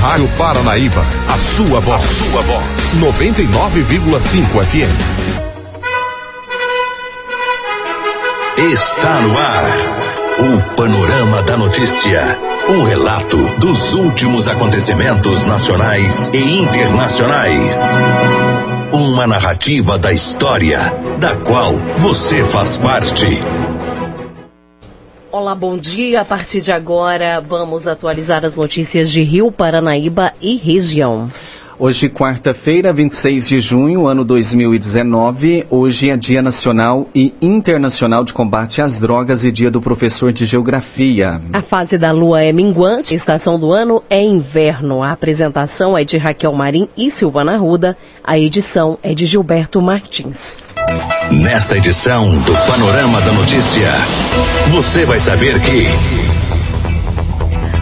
Rádio 0.00 0.28
Paranaíba, 0.38 1.04
a 1.28 1.36
sua 1.36 1.78
voz. 1.78 2.02
A 2.02 2.30
sua 2.30 2.40
voz. 2.40 2.64
99,5 2.98 4.64
FM. 4.64 5.20
Está 8.72 9.20
no 9.20 9.38
ar. 9.38 9.64
O 10.38 10.74
Panorama 10.74 11.42
da 11.42 11.58
Notícia. 11.58 12.22
Um 12.70 12.84
relato 12.84 13.36
dos 13.58 13.92
últimos 13.92 14.48
acontecimentos 14.48 15.44
nacionais 15.44 16.30
e 16.32 16.38
internacionais. 16.38 17.82
Uma 18.92 19.26
narrativa 19.26 19.98
da 19.98 20.12
história, 20.12 20.78
da 21.18 21.34
qual 21.36 21.74
você 21.98 22.42
faz 22.44 22.78
parte. 22.78 23.26
Olá, 25.32 25.54
bom 25.54 25.78
dia. 25.78 26.22
A 26.22 26.24
partir 26.24 26.60
de 26.60 26.72
agora, 26.72 27.40
vamos 27.40 27.86
atualizar 27.86 28.44
as 28.44 28.56
notícias 28.56 29.08
de 29.08 29.22
Rio, 29.22 29.52
Paranaíba 29.52 30.32
e 30.40 30.56
região. 30.56 31.28
Hoje, 31.78 32.08
quarta-feira, 32.08 32.92
26 32.92 33.48
de 33.48 33.60
junho, 33.60 34.08
ano 34.08 34.24
2019. 34.24 35.66
Hoje 35.70 36.10
é 36.10 36.16
Dia 36.16 36.42
Nacional 36.42 37.08
e 37.14 37.32
Internacional 37.40 38.24
de 38.24 38.32
Combate 38.34 38.82
às 38.82 38.98
Drogas 38.98 39.44
e 39.44 39.52
Dia 39.52 39.70
do 39.70 39.80
Professor 39.80 40.32
de 40.32 40.44
Geografia. 40.44 41.40
A 41.52 41.62
fase 41.62 41.96
da 41.96 42.10
lua 42.10 42.42
é 42.42 42.52
minguante, 42.52 43.14
a 43.14 43.16
estação 43.16 43.58
do 43.58 43.72
ano 43.72 44.02
é 44.10 44.20
inverno. 44.20 45.00
A 45.00 45.12
apresentação 45.12 45.96
é 45.96 46.04
de 46.04 46.18
Raquel 46.18 46.52
Marim 46.52 46.88
e 46.96 47.08
Silvana 47.08 47.56
Ruda. 47.56 47.96
A 48.22 48.36
edição 48.36 48.98
é 49.00 49.14
de 49.14 49.24
Gilberto 49.26 49.80
Martins. 49.80 50.58
Nesta 51.30 51.76
edição 51.76 52.38
do 52.40 52.52
Panorama 52.66 53.20
da 53.20 53.32
Notícia, 53.32 53.90
você 54.70 55.04
vai 55.06 55.20
saber 55.20 55.60
que. 55.60 55.86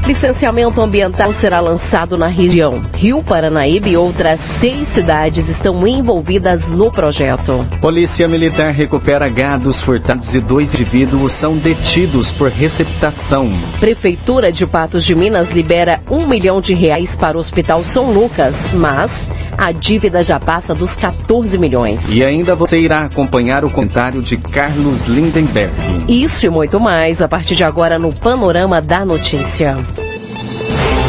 Licenciamento 0.09 0.81
ambiental 0.81 1.31
será 1.35 1.61
lançado 1.61 2.17
na 2.17 2.29
região. 2.29 2.81
Rio 2.95 3.23
Paranaíba 3.23 3.91
e 3.91 3.97
outras 3.99 4.41
seis 4.41 4.89
cidades 4.89 5.51
estão 5.51 5.87
envolvidas 5.87 6.71
no 6.71 6.91
projeto. 6.91 7.67
Polícia 7.79 8.27
Militar 8.27 8.73
recupera 8.73 9.29
gados 9.29 9.83
furtados 9.83 10.35
e 10.35 10.41
dois 10.41 10.73
indivíduos 10.73 11.33
são 11.33 11.59
detidos 11.59 12.33
por 12.33 12.49
receptação. 12.51 13.51
Prefeitura 13.79 14.51
de 14.51 14.67
Patos 14.67 15.05
de 15.05 15.15
Minas 15.15 15.51
libera 15.51 16.01
um 16.11 16.27
milhão 16.27 16.59
de 16.59 16.73
reais 16.73 17.15
para 17.15 17.37
o 17.37 17.41
Hospital 17.41 17.85
São 17.85 18.11
Lucas, 18.11 18.71
mas 18.73 19.31
a 19.59 19.73
dívida 19.73 20.23
já 20.23 20.41
passa 20.41 20.75
dos 20.75 20.97
14 20.97 21.59
milhões. 21.59 22.17
E 22.17 22.25
ainda 22.25 22.55
você 22.55 22.79
irá 22.79 23.03
acompanhar 23.03 23.63
o 23.63 23.69
comentário 23.69 24.23
de 24.23 24.39
Carlos 24.39 25.03
Lindenberg. 25.03 25.75
Isso 26.09 26.47
e 26.47 26.49
muito 26.49 26.81
mais 26.81 27.21
a 27.21 27.29
partir 27.29 27.57
de 27.57 27.65
agora 27.65 27.99
no 27.99 28.11
Panorama 28.11 28.81
da 28.81 29.05
Notícia. 29.05 29.77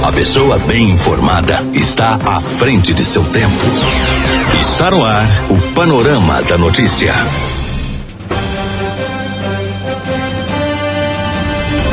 A 0.03 0.11
pessoa 0.11 0.57
bem 0.59 0.89
informada 0.91 1.63
está 1.73 2.15
à 2.25 2.39
frente 2.39 2.93
de 2.93 3.03
seu 3.03 3.23
tempo. 3.23 3.65
Está 4.59 4.89
no 4.89 5.05
ar 5.05 5.27
o 5.49 5.73
Panorama 5.73 6.41
da 6.43 6.57
Notícia. 6.57 7.13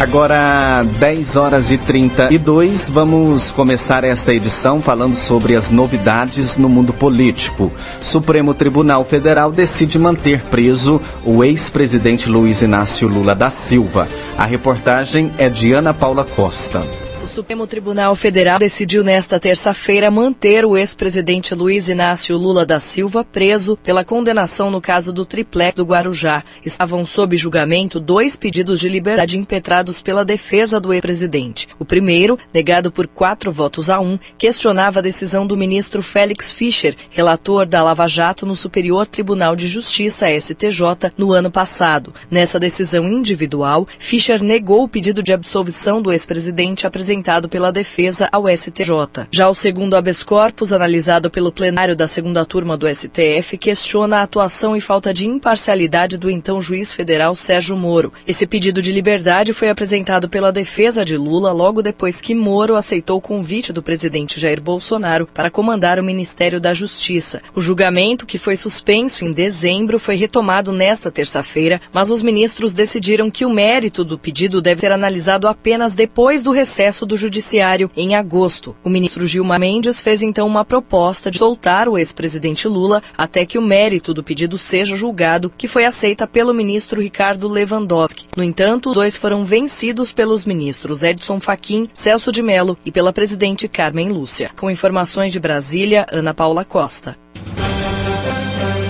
Agora, 0.01 0.84
10 0.99 1.37
horas 1.37 1.71
e 1.71 1.79
32, 1.79 2.91
vamos 2.91 3.51
começar 3.51 4.05
esta 4.05 4.33
edição 4.33 4.81
falando 4.81 5.17
sobre 5.17 5.57
as 5.57 5.71
novidades 5.71 6.57
no 6.57 6.69
mundo 6.69 6.93
político. 6.93 7.73
Supremo 8.01 8.55
Tribunal 8.55 9.05
Federal 9.05 9.51
decide 9.51 9.99
manter 9.99 10.43
preso 10.43 11.01
o 11.25 11.43
ex-presidente 11.43 12.29
Luiz 12.29 12.62
Inácio 12.62 13.09
Lula 13.09 13.34
da 13.34 13.51
Silva. 13.51 14.07
A 14.37 14.45
reportagem 14.45 15.33
é 15.39 15.49
de 15.49 15.73
Ana 15.73 15.95
Paula 15.95 16.25
Costa. 16.25 17.06
O 17.27 17.29
Supremo 17.29 17.67
Tribunal 17.67 18.15
Federal 18.15 18.57
decidiu 18.57 19.03
nesta 19.03 19.41
terça-feira 19.41 20.13
manter 20.13 20.65
o 20.65 20.77
ex-presidente 20.77 21.57
Luiz 21.57 21.89
Inácio 21.89 22.37
Lula 22.37 22.65
da 22.65 22.79
Silva 22.79 23.25
preso 23.25 23.77
pela 23.77 24.05
condenação 24.05 24.71
no 24.71 24.81
caso 24.81 25.13
do 25.13 25.27
triplex 25.27 25.75
do 25.75 25.85
Guarujá. 25.85 26.45
Estavam 26.65 27.05
sob 27.05 27.37
julgamento 27.37 27.99
dois 27.99 28.37
pedidos 28.37 28.78
de 28.78 28.89
liberdade 28.89 29.37
impetrados 29.37 30.00
pela 30.00 30.25
defesa 30.25 30.78
do 30.78 30.93
ex-presidente. 30.93 31.69
O 31.81 31.84
primeiro, 31.84 32.39
negado 32.55 32.93
por 32.93 33.09
quatro 33.09 33.50
votos 33.50 33.91
a 33.91 33.99
um, 33.99 34.17
questionava 34.39 35.00
a 35.00 35.03
decisão 35.03 35.45
do 35.45 35.56
ministro 35.56 36.03
Félix 36.03 36.53
Fischer, 36.53 36.95
relator 37.11 37.67
da 37.67 37.83
Lava 37.83 38.06
Jato 38.06 38.47
no 38.47 38.55
Superior 38.55 39.05
Tribunal 39.05 39.56
de 39.56 39.67
Justiça, 39.67 40.29
STJ, 40.31 41.11
no 41.19 41.33
ano 41.33 41.50
passado. 41.50 42.15
Nessa 42.31 42.61
decisão 42.61 43.03
individual, 43.09 43.89
Fischer 43.99 44.41
negou 44.41 44.84
o 44.84 44.89
pedido 44.89 45.25
de 45.25 45.33
absolvição 45.33 46.00
do 46.00 46.12
ex-presidente 46.12 46.87
apresentado 46.87 47.16
apresentado 47.16 47.49
pela 47.49 47.72
defesa 47.72 48.28
ao 48.31 48.44
STJ. 48.49 49.27
Já 49.31 49.49
o 49.49 49.54
segundo 49.54 49.97
habeas 49.97 50.22
corpus, 50.22 50.72
analisado 50.72 51.31
pelo 51.31 51.50
plenário 51.50 51.97
da 51.97 52.06
segunda 52.06 52.44
turma 52.44 52.77
do 52.77 52.87
STF, 52.87 53.56
questiona 53.56 54.19
a 54.19 54.22
atuação 54.22 54.77
e 54.77 54.81
falta 54.81 55.15
de 55.15 55.26
imparcialidade 55.26 56.19
do 56.19 56.28
então 56.28 56.60
juiz 56.60 56.93
federal 56.93 57.34
Sérgio 57.34 57.76
Moro. 57.76 58.12
Esse 58.26 58.47
pedido 58.47 58.82
de 58.82 58.93
liberdade 58.93 59.53
foi 59.53 59.71
apresentado 59.71 60.28
pela 60.28 60.53
defesa 60.53 61.05
de 61.05 61.16
Lula 61.16 61.53
logo 61.53 61.82
depois 61.82 62.21
que 62.21 62.34
Moro 62.34 62.76
aceitou 62.76 63.19
o 63.19 63.22
convite 63.22 63.72
do 63.72 63.82
presidente 63.82 64.38
Jair 64.38 64.60
Bolsonaro 64.60 65.26
para 65.32 65.50
comandar 65.50 65.99
o 65.99 66.05
Ministério 66.05 66.60
da 66.60 66.75
Justiça. 66.75 67.41
O 67.55 67.60
julgamento, 67.62 68.26
que 68.26 68.38
foi 68.38 68.56
suspenso 68.56 69.25
em 69.25 69.32
dezembro, 69.32 69.99
foi 69.99 70.16
retomado 70.16 70.71
nesta 70.71 71.10
terça-feira, 71.10 71.81
mas 71.93 72.10
os 72.10 72.22
ministros 72.22 72.75
decidiram 72.75 73.31
que 73.31 73.47
o 73.47 73.50
mérito 73.50 74.05
do 74.05 74.19
pedido 74.19 74.60
deve 74.60 74.81
ser 74.81 74.93
analisado 74.93 75.49
apenas 75.49 75.94
depois 75.94 76.43
do 76.43 76.50
recesso 76.50 77.06
do 77.06 77.17
Judiciário 77.17 77.91
em 77.97 78.15
agosto. 78.15 78.77
O 78.84 78.91
ministro 78.91 79.27
Gilmar 79.27 79.61
Mendes 79.61 80.00
fez 80.00 80.22
então 80.22 80.47
uma 80.47 80.65
proposta 80.65 81.31
de 81.31 81.39
soltar 81.39 81.89
o 81.89 81.97
ex-presidente 81.97 82.69
Lula 82.69 83.03
até 83.17 83.47
que 83.47 83.59
o 83.59 83.62
mérito 83.62 84.12
do 84.12 84.22
pedido 84.22 84.59
seja 84.59 84.97
julgado, 84.97 85.53
que 85.56 85.69
foi 85.69 85.84
aceita 85.84 86.27
pelo 86.27 86.53
ministro 86.53 87.00
Ricardo 87.00 87.49
Lewandowski. 87.49 88.27
No 88.37 88.43
entanto, 88.43 88.91
os 88.91 88.94
dois 88.94 89.17
foram 89.17 89.44
vencidos 89.44 90.12
pelos 90.12 90.44
ministros 90.44 91.03
Edson 91.03 91.41
Fachin, 91.41 91.89
Celso 91.94 92.33
de 92.33 92.43
Mello 92.43 92.77
e 92.84 92.91
pela 92.91 93.12
presidente 93.12 93.69
Carmen 93.69 94.09
Lúcia. 94.09 94.50
Com 94.59 94.71
informações 94.71 95.33
de 95.33 95.41
Brasília, 95.41 96.06
Ana 96.11 96.34
Paula 96.34 96.65
Costa. 96.65 97.17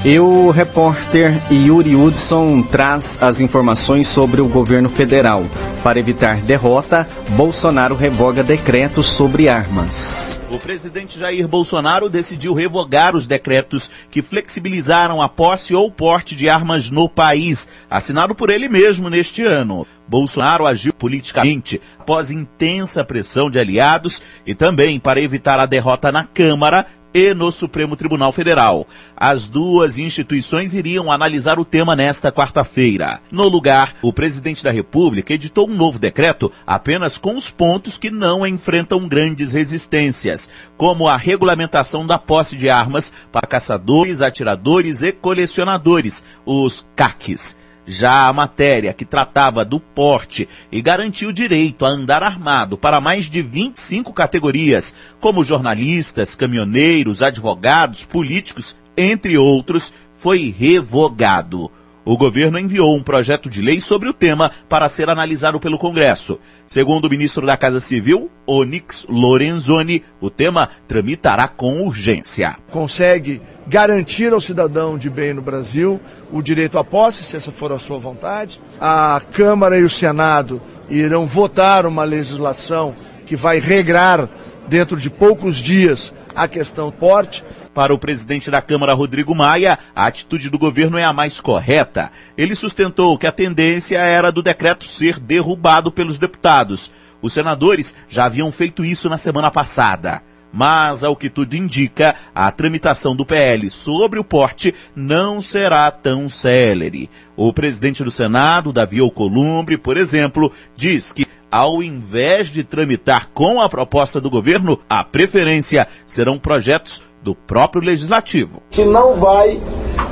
E 0.06 0.20
o 0.20 0.50
repórter 0.50 1.32
Yuri 1.50 1.96
Hudson 1.96 2.62
traz 2.62 3.20
as 3.20 3.40
informações 3.40 4.06
sobre 4.06 4.40
o 4.40 4.48
governo 4.48 4.88
federal. 4.88 5.42
Para 5.82 5.98
evitar 5.98 6.36
derrota, 6.42 7.08
Bolsonaro 7.30 7.96
revoga 7.96 8.44
decretos 8.44 9.08
sobre 9.08 9.48
armas. 9.48 10.40
O 10.48 10.60
presidente 10.60 11.18
Jair 11.18 11.48
Bolsonaro 11.48 12.08
decidiu 12.08 12.54
revogar 12.54 13.16
os 13.16 13.26
decretos 13.26 13.90
que 14.08 14.22
flexibilizaram 14.22 15.20
a 15.20 15.28
posse 15.28 15.74
ou 15.74 15.90
porte 15.90 16.36
de 16.36 16.48
armas 16.48 16.88
no 16.88 17.08
país, 17.08 17.68
assinado 17.90 18.32
por 18.32 18.48
ele 18.48 18.68
mesmo 18.68 19.10
neste 19.10 19.42
ano. 19.42 19.84
Bolsonaro 20.06 20.66
agiu 20.66 20.92
politicamente 20.92 21.80
após 21.98 22.30
intensa 22.30 23.04
pressão 23.04 23.50
de 23.50 23.58
aliados 23.58 24.22
e 24.46 24.54
também 24.54 25.00
para 25.00 25.20
evitar 25.20 25.58
a 25.58 25.66
derrota 25.66 26.12
na 26.12 26.22
Câmara 26.22 26.86
e 27.16 27.32
no 27.32 27.50
Supremo 27.50 27.96
Tribunal 27.96 28.30
Federal. 28.30 28.86
As 29.16 29.48
duas 29.48 29.96
instituições 29.96 30.74
iriam 30.74 31.10
analisar 31.10 31.58
o 31.58 31.64
tema 31.64 31.96
nesta 31.96 32.30
quarta-feira. 32.30 33.22
No 33.32 33.48
lugar, 33.48 33.94
o 34.02 34.12
presidente 34.12 34.62
da 34.62 34.70
República 34.70 35.32
editou 35.32 35.66
um 35.66 35.74
novo 35.74 35.98
decreto 35.98 36.52
apenas 36.66 37.16
com 37.16 37.34
os 37.34 37.48
pontos 37.48 37.96
que 37.96 38.10
não 38.10 38.46
enfrentam 38.46 39.08
grandes 39.08 39.54
resistências, 39.54 40.50
como 40.76 41.08
a 41.08 41.16
regulamentação 41.16 42.06
da 42.06 42.18
posse 42.18 42.54
de 42.54 42.68
armas 42.68 43.10
para 43.32 43.46
caçadores, 43.46 44.20
atiradores 44.20 45.00
e 45.00 45.10
colecionadores, 45.10 46.22
os 46.44 46.86
CACs. 46.94 47.56
Já 47.86 48.26
a 48.26 48.32
matéria 48.32 48.92
que 48.92 49.04
tratava 49.04 49.64
do 49.64 49.78
porte 49.78 50.48
e 50.72 50.82
garantiu 50.82 51.28
o 51.28 51.32
direito 51.32 51.86
a 51.86 51.88
andar 51.88 52.22
armado 52.22 52.76
para 52.76 53.00
mais 53.00 53.26
de 53.26 53.40
25 53.40 54.12
categorias, 54.12 54.94
como 55.20 55.44
jornalistas, 55.44 56.34
caminhoneiros, 56.34 57.22
advogados, 57.22 58.04
políticos, 58.04 58.76
entre 58.96 59.38
outros, 59.38 59.92
foi 60.16 60.52
revogado. 60.56 61.70
O 62.06 62.16
governo 62.16 62.56
enviou 62.56 62.96
um 62.96 63.02
projeto 63.02 63.50
de 63.50 63.60
lei 63.60 63.80
sobre 63.80 64.08
o 64.08 64.12
tema 64.12 64.52
para 64.68 64.88
ser 64.88 65.10
analisado 65.10 65.58
pelo 65.58 65.76
Congresso. 65.76 66.38
Segundo 66.64 67.06
o 67.06 67.10
ministro 67.10 67.44
da 67.44 67.56
Casa 67.56 67.80
Civil, 67.80 68.30
Onyx 68.46 69.04
Lorenzoni, 69.08 70.04
o 70.20 70.30
tema 70.30 70.68
tramitará 70.86 71.48
com 71.48 71.82
urgência. 71.82 72.58
Consegue 72.70 73.42
garantir 73.66 74.32
ao 74.32 74.40
cidadão 74.40 74.96
de 74.96 75.10
bem 75.10 75.34
no 75.34 75.42
Brasil 75.42 76.00
o 76.30 76.40
direito 76.40 76.78
à 76.78 76.84
posse, 76.84 77.24
se 77.24 77.34
essa 77.34 77.50
for 77.50 77.72
a 77.72 77.78
sua 77.80 77.98
vontade. 77.98 78.62
A 78.80 79.20
Câmara 79.32 79.76
e 79.76 79.82
o 79.82 79.90
Senado 79.90 80.62
irão 80.88 81.26
votar 81.26 81.86
uma 81.86 82.04
legislação 82.04 82.94
que 83.26 83.34
vai 83.34 83.58
regrar 83.58 84.28
dentro 84.68 84.96
de 84.96 85.10
poucos 85.10 85.56
dias 85.56 86.12
a 86.34 86.46
questão 86.46 86.90
porte. 86.90 87.44
Para 87.72 87.92
o 87.92 87.98
presidente 87.98 88.50
da 88.50 88.62
Câmara, 88.62 88.94
Rodrigo 88.94 89.34
Maia, 89.34 89.78
a 89.94 90.06
atitude 90.06 90.48
do 90.48 90.58
governo 90.58 90.96
é 90.96 91.04
a 91.04 91.12
mais 91.12 91.40
correta. 91.40 92.10
Ele 92.36 92.54
sustentou 92.54 93.18
que 93.18 93.26
a 93.26 93.32
tendência 93.32 93.98
era 93.98 94.32
do 94.32 94.42
decreto 94.42 94.86
ser 94.86 95.20
derrubado 95.20 95.92
pelos 95.92 96.18
deputados. 96.18 96.90
Os 97.20 97.32
senadores 97.32 97.94
já 98.08 98.24
haviam 98.24 98.50
feito 98.50 98.84
isso 98.84 99.08
na 99.08 99.18
semana 99.18 99.50
passada. 99.50 100.22
Mas, 100.52 101.04
ao 101.04 101.14
que 101.14 101.28
tudo 101.28 101.54
indica, 101.54 102.14
a 102.34 102.50
tramitação 102.50 103.14
do 103.14 103.26
PL 103.26 103.68
sobre 103.68 104.18
o 104.18 104.24
porte 104.24 104.74
não 104.94 105.40
será 105.42 105.90
tão 105.90 106.30
célere. 106.30 107.10
O 107.36 107.52
presidente 107.52 108.02
do 108.02 108.10
Senado, 108.10 108.72
Davi 108.72 109.00
Alcolumbre, 109.00 109.76
por 109.76 109.98
exemplo, 109.98 110.50
diz 110.74 111.12
que 111.12 111.26
ao 111.56 111.82
invés 111.82 112.48
de 112.48 112.62
tramitar 112.62 113.30
com 113.32 113.62
a 113.62 113.68
proposta 113.68 114.20
do 114.20 114.28
governo, 114.28 114.78
a 114.86 115.02
preferência 115.02 115.88
serão 116.04 116.38
projetos 116.38 117.02
do 117.22 117.34
próprio 117.34 117.82
legislativo. 117.82 118.62
Que 118.70 118.84
não 118.84 119.14
vai 119.14 119.58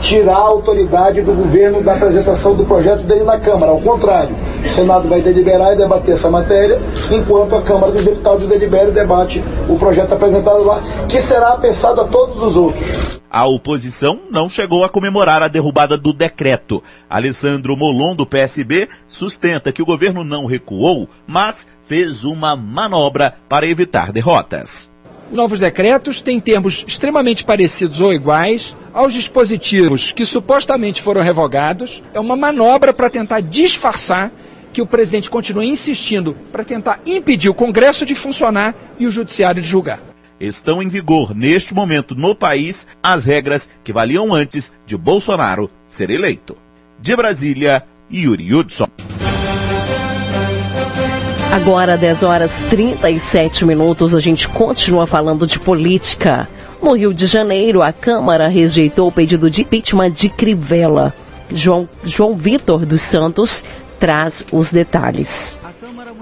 tirar 0.00 0.36
a 0.36 0.48
autoridade 0.48 1.22
do 1.22 1.32
governo 1.32 1.82
da 1.82 1.94
apresentação 1.94 2.54
do 2.54 2.64
projeto 2.64 3.02
dele 3.02 3.24
na 3.24 3.38
Câmara. 3.38 3.72
Ao 3.72 3.80
contrário, 3.80 4.34
o 4.64 4.68
Senado 4.68 5.08
vai 5.08 5.20
deliberar 5.20 5.72
e 5.72 5.76
debater 5.76 6.14
essa 6.14 6.30
matéria, 6.30 6.80
enquanto 7.10 7.56
a 7.56 7.62
Câmara 7.62 7.92
dos 7.92 8.04
Deputados 8.04 8.48
delibera 8.48 8.88
e 8.88 8.92
debate 8.92 9.42
o 9.68 9.78
projeto 9.78 10.12
apresentado 10.12 10.62
lá, 10.64 10.82
que 11.08 11.20
será 11.20 11.56
pensado 11.56 12.00
a 12.00 12.04
todos 12.04 12.42
os 12.42 12.56
outros. 12.56 13.20
A 13.30 13.46
oposição 13.46 14.20
não 14.30 14.48
chegou 14.48 14.84
a 14.84 14.88
comemorar 14.88 15.42
a 15.42 15.48
derrubada 15.48 15.98
do 15.98 16.12
decreto. 16.12 16.80
Alessandro 17.10 17.76
Molon, 17.76 18.14
do 18.14 18.24
PSB, 18.24 18.88
sustenta 19.08 19.72
que 19.72 19.82
o 19.82 19.84
governo 19.84 20.22
não 20.22 20.46
recuou, 20.46 21.08
mas 21.26 21.66
fez 21.82 22.22
uma 22.22 22.54
manobra 22.54 23.34
para 23.48 23.66
evitar 23.66 24.12
derrotas. 24.12 24.93
Novos 25.32 25.58
decretos 25.58 26.20
têm 26.22 26.40
termos 26.40 26.84
extremamente 26.86 27.44
parecidos 27.44 28.00
ou 28.00 28.12
iguais 28.12 28.76
aos 28.92 29.12
dispositivos 29.12 30.12
que 30.12 30.24
supostamente 30.24 31.02
foram 31.02 31.22
revogados. 31.22 32.02
É 32.12 32.20
uma 32.20 32.36
manobra 32.36 32.92
para 32.92 33.10
tentar 33.10 33.40
disfarçar 33.40 34.30
que 34.72 34.82
o 34.82 34.86
presidente 34.86 35.30
continua 35.30 35.64
insistindo 35.64 36.36
para 36.52 36.64
tentar 36.64 37.00
impedir 37.06 37.48
o 37.48 37.54
Congresso 37.54 38.04
de 38.04 38.14
funcionar 38.14 38.74
e 38.98 39.06
o 39.06 39.10
Judiciário 39.10 39.62
de 39.62 39.68
julgar. 39.68 40.00
Estão 40.38 40.82
em 40.82 40.88
vigor 40.88 41.34
neste 41.34 41.72
momento 41.72 42.14
no 42.14 42.34
país 42.34 42.86
as 43.02 43.24
regras 43.24 43.68
que 43.84 43.92
valiam 43.92 44.34
antes 44.34 44.72
de 44.84 44.96
Bolsonaro 44.96 45.70
ser 45.86 46.10
eleito. 46.10 46.56
De 47.00 47.14
Brasília, 47.14 47.84
Yuri 48.12 48.52
Hudson. 48.52 48.88
Agora, 51.52 51.96
10 51.96 52.22
horas 52.22 52.62
37 52.68 53.64
minutos, 53.64 54.14
a 54.14 54.20
gente 54.20 54.48
continua 54.48 55.06
falando 55.06 55.46
de 55.46 55.58
política. 55.58 56.48
No 56.82 56.92
Rio 56.94 57.14
de 57.14 57.26
Janeiro, 57.26 57.82
a 57.82 57.92
Câmara 57.92 58.48
rejeitou 58.48 59.08
o 59.08 59.12
pedido 59.12 59.50
de 59.50 59.62
impeachment 59.62 60.10
de 60.10 60.28
Crivella. 60.28 61.14
João, 61.50 61.88
João 62.04 62.34
Vitor 62.34 62.84
dos 62.84 63.02
Santos 63.02 63.64
traz 63.98 64.44
os 64.52 64.70
detalhes. 64.70 65.58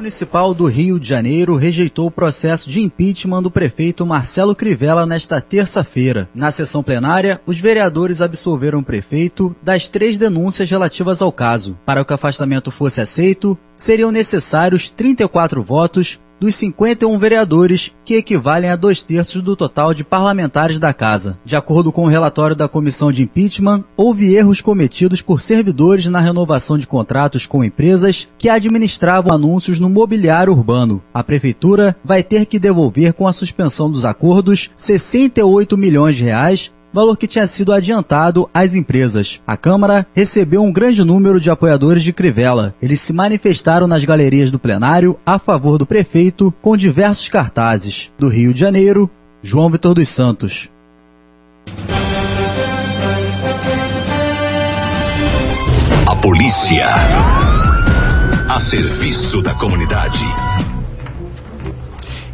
Municipal 0.02 0.52
do 0.52 0.66
Rio 0.66 0.99
de 0.99 1.08
Janeiro 1.08 1.54
rejeitou 1.54 2.08
o 2.08 2.10
processo 2.10 2.69
de 2.69 2.81
impeachment 2.81 3.40
do 3.40 3.52
prefeito 3.52 4.04
Marcelo 4.04 4.52
Crivella 4.52 5.06
nesta 5.06 5.40
terça-feira. 5.40 6.28
Na 6.34 6.50
sessão 6.50 6.82
plenária, 6.82 7.40
os 7.46 7.60
vereadores 7.60 8.20
absolveram 8.20 8.81
o 8.81 8.84
prefeito 8.84 9.54
das 9.62 9.88
três 9.88 10.19
denúncias 10.19 10.69
relativas 10.69 11.22
ao 11.22 11.31
caso. 11.31 11.78
Para 11.87 12.04
que 12.04 12.12
o 12.12 12.16
afastamento 12.16 12.72
fosse 12.72 13.00
aceito, 13.00 13.56
seriam 13.76 14.10
necessários 14.10 14.90
34 14.90 15.62
votos 15.62 16.19
dos 16.43 16.56
51 16.56 17.17
vereadores, 17.21 17.93
que 18.05 18.17
equivalem 18.17 18.69
a 18.69 18.75
dois 18.75 19.00
terços 19.05 19.41
do 19.41 19.55
total 19.55 19.94
de 19.94 20.03
parlamentares 20.03 20.81
da 20.81 20.93
Casa. 20.93 21.39
De 21.44 21.55
acordo 21.55 21.93
com 21.93 22.05
o 22.05 22.09
relatório 22.09 22.56
da 22.56 22.69
comissão 22.69 23.12
de 23.12 23.23
impeachment, 23.23 23.85
houve 23.97 24.35
erros 24.35 24.61
cometidos 24.61 25.23
por 25.23 25.41
servidores 25.41 26.06
na 26.06 26.19
renovação 26.19 26.77
de 26.77 26.85
contratos 26.85 27.47
com 27.47 27.62
empresas 27.62 28.27
que 28.37 28.49
administravam 28.49 29.33
anúncios 29.33 29.79
no 29.79 29.89
mobiliário 29.89 30.53
urbano. 30.53 31.00
A 31.15 31.23
prefeitura 31.23 31.94
vai 32.05 32.25
ter 32.25 32.47
que 32.47 32.59
devolver 32.59 33.12
com 33.12 33.29
a 33.29 33.33
suspensão 33.33 33.89
dos 33.89 34.05
acordos 34.05 34.69
68 34.75 35.79
milhões 35.79 36.17
de 36.17 36.25
reais 36.25 36.73
valor 36.93 37.17
que 37.17 37.27
tinha 37.27 37.47
sido 37.47 37.73
adiantado 37.73 38.49
às 38.53 38.75
empresas. 38.75 39.41
A 39.47 39.56
Câmara 39.56 40.06
recebeu 40.15 40.62
um 40.62 40.73
grande 40.73 41.05
número 41.05 41.41
de 41.41 41.50
apoiadores 41.50 42.03
de 42.03 42.12
Crivella. 42.12 42.75
Eles 42.83 43.00
se 43.00 43.12
manifestaram 43.12 43.87
nas 43.87 44.05
galerias 44.05 44.50
do 44.50 44.59
plenário 44.59 45.19
a 45.25 45.39
favor 45.39 45.79
do 45.79 45.87
prefeito 45.87 46.53
com 46.61 46.77
diversos 46.77 47.29
cartazes. 47.29 48.11
Do 48.19 48.29
Rio 48.29 48.53
de 48.53 48.61
Janeiro, 48.61 49.11
João 49.43 49.71
Vitor 49.71 49.94
dos 49.94 50.09
Santos. 50.09 50.69
A 56.06 56.17
polícia 56.17 56.87
a 58.49 58.61
serviço 58.61 59.41
da 59.41 59.55
comunidade. 59.55 60.23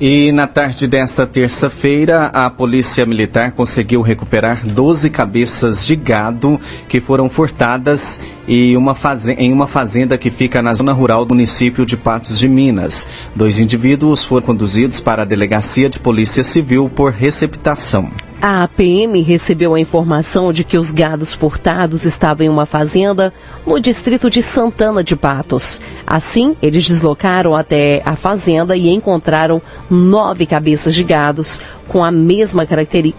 E 0.01 0.31
na 0.31 0.47
tarde 0.47 0.87
desta 0.87 1.27
terça-feira, 1.27 2.27
a 2.27 2.49
Polícia 2.49 3.05
Militar 3.05 3.51
conseguiu 3.51 4.01
recuperar 4.01 4.65
12 4.65 5.11
cabeças 5.11 5.85
de 5.85 5.97
gado 5.97 6.61
que 6.89 7.01
foram 7.01 7.29
furtadas 7.29 8.21
em 8.49 8.77
uma, 8.77 8.97
em 9.37 9.53
uma 9.53 9.67
fazenda 9.67 10.17
que 10.17 10.31
fica 10.31 10.63
na 10.63 10.73
zona 10.73 10.93
rural 10.93 11.27
do 11.27 11.35
município 11.35 11.85
de 11.85 11.97
Patos 11.97 12.39
de 12.39 12.49
Minas. 12.49 13.07
Dois 13.37 13.61
indivíduos 13.61 14.25
foram 14.25 14.47
conduzidos 14.47 15.01
para 15.01 15.23
a 15.23 15.27
Delegacia 15.27 15.91
de 15.91 16.01
Polícia 16.01 16.43
Civil 16.43 16.89
por 16.89 17.13
receptação. 17.13 18.11
A 18.41 18.63
APM 18.63 19.21
recebeu 19.21 19.75
a 19.75 19.81
informação 19.81 20.53
de 20.53 20.63
que 20.63 20.79
os 20.79 20.93
gados 20.93 21.33
furtados 21.33 22.05
estavam 22.05 22.47
em 22.47 22.49
uma 22.49 22.67
fazenda 22.67 23.35
no 23.67 23.81
distrito 23.81 24.31
de 24.31 24.45
Santana 24.45 25.03
de 25.03 25.17
Patos. 25.17 25.81
Assim, 26.07 26.57
eles 26.63 26.87
deslocaram 26.87 27.57
até 27.57 28.01
a 28.05 28.15
fazenda 28.15 28.77
e 28.77 28.91
encontraram 28.91 29.61
nove 29.91 30.47
cabeças 30.47 30.95
de 30.95 31.03
gados 31.03 31.61
com, 31.89 32.05
a 32.05 32.13
mesma 32.13 32.65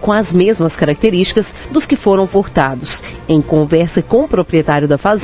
com 0.00 0.12
as 0.12 0.32
mesmas 0.32 0.74
características 0.74 1.54
dos 1.70 1.84
que 1.84 1.96
foram 1.96 2.26
furtados. 2.26 3.02
Em 3.28 3.42
conversa 3.42 4.00
com 4.00 4.24
o 4.24 4.28
proprietário 4.28 4.88
da 4.88 4.96
fazenda, 4.96 5.19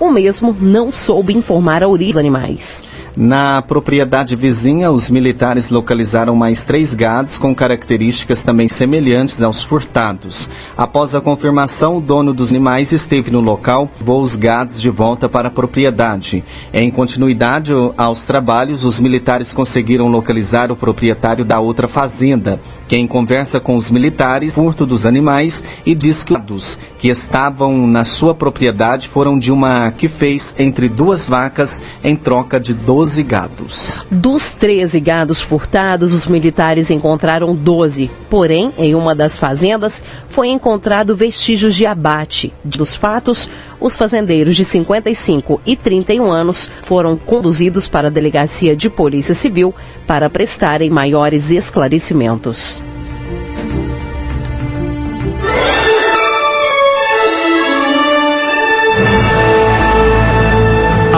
o 0.00 0.10
mesmo 0.10 0.56
não 0.60 0.92
soube 0.92 1.34
informar 1.34 1.82
a 1.82 1.88
origem 1.88 2.06
dos 2.12 2.16
animais. 2.16 2.82
Na 3.16 3.62
propriedade 3.62 4.36
vizinha, 4.36 4.90
os 4.90 5.08
militares 5.08 5.70
localizaram 5.70 6.36
mais 6.36 6.64
três 6.64 6.92
gados 6.92 7.38
com 7.38 7.54
características 7.54 8.42
também 8.42 8.68
semelhantes 8.68 9.42
aos 9.42 9.62
furtados. 9.62 10.50
Após 10.76 11.14
a 11.14 11.20
confirmação, 11.22 11.96
o 11.96 12.00
dono 12.00 12.34
dos 12.34 12.50
animais 12.50 12.92
esteve 12.92 13.30
no 13.30 13.40
local, 13.40 13.90
levou 13.98 14.20
os 14.20 14.36
gados 14.36 14.78
de 14.78 14.90
volta 14.90 15.30
para 15.30 15.48
a 15.48 15.50
propriedade. 15.50 16.44
Em 16.74 16.90
continuidade 16.90 17.72
aos 17.96 18.24
trabalhos, 18.24 18.84
os 18.84 19.00
militares 19.00 19.50
conseguiram 19.50 20.08
localizar 20.08 20.70
o 20.70 20.76
proprietário 20.76 21.42
da 21.42 21.58
outra 21.58 21.88
fazenda, 21.88 22.60
quem 22.86 23.06
conversa 23.06 23.58
com 23.58 23.76
os 23.76 23.90
militares, 23.90 24.52
furto 24.52 24.84
dos 24.84 25.06
animais 25.06 25.64
e 25.86 25.94
diz 25.94 26.22
que 26.22 26.34
os 26.52 26.78
que 26.98 27.08
estavam 27.08 27.86
na 27.86 28.04
sua 28.04 28.34
propriedade 28.34 29.08
foram 29.08 29.25
de 29.38 29.50
uma 29.50 29.90
que 29.90 30.06
fez 30.06 30.54
entre 30.58 30.86
duas 30.86 31.26
vacas 31.26 31.80
em 32.04 32.14
troca 32.14 32.60
de 32.60 32.74
12 32.74 33.06
12 33.06 33.22
gados. 33.22 34.06
Dos 34.10 34.52
13 34.52 34.98
gados 35.00 35.40
furtados, 35.40 36.12
os 36.12 36.26
militares 36.26 36.90
encontraram 36.90 37.54
12. 37.54 38.10
Porém, 38.28 38.72
em 38.76 38.94
uma 38.94 39.14
das 39.14 39.38
fazendas, 39.38 40.02
foi 40.28 40.48
encontrado 40.48 41.14
vestígios 41.14 41.74
de 41.74 41.86
abate. 41.86 42.52
Dos 42.64 42.94
fatos, 42.94 43.48
os 43.80 43.96
fazendeiros 43.96 44.56
de 44.56 44.64
55 44.64 45.60
e 45.64 45.76
31 45.76 46.30
anos 46.30 46.70
foram 46.82 47.16
conduzidos 47.16 47.86
para 47.86 48.08
a 48.08 48.10
delegacia 48.10 48.74
de 48.74 48.90
Polícia 48.90 49.34
Civil 49.34 49.74
para 50.06 50.28
prestarem 50.28 50.90
maiores 50.90 51.50
esclarecimentos. 51.50 52.82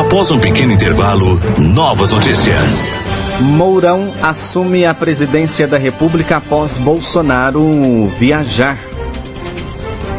Após 0.08 0.30
um 0.30 0.40
pequeno 0.40 0.72
intervalo, 0.72 1.38
novas 1.58 2.12
notícias. 2.12 2.94
Mourão 3.40 4.10
assume 4.22 4.86
a 4.86 4.94
presidência 4.94 5.68
da 5.68 5.76
República 5.76 6.38
após 6.38 6.78
Bolsonaro 6.78 8.10
viajar. 8.18 8.78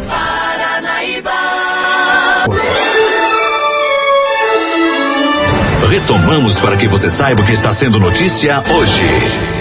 Paranaíba. 0.07 1.31
Retomamos 5.89 6.59
para 6.59 6.77
que 6.77 6.87
você 6.87 7.09
saiba 7.09 7.41
o 7.41 7.45
que 7.45 7.53
está 7.53 7.73
sendo 7.73 7.99
notícia 7.99 8.63
hoje. 8.69 9.58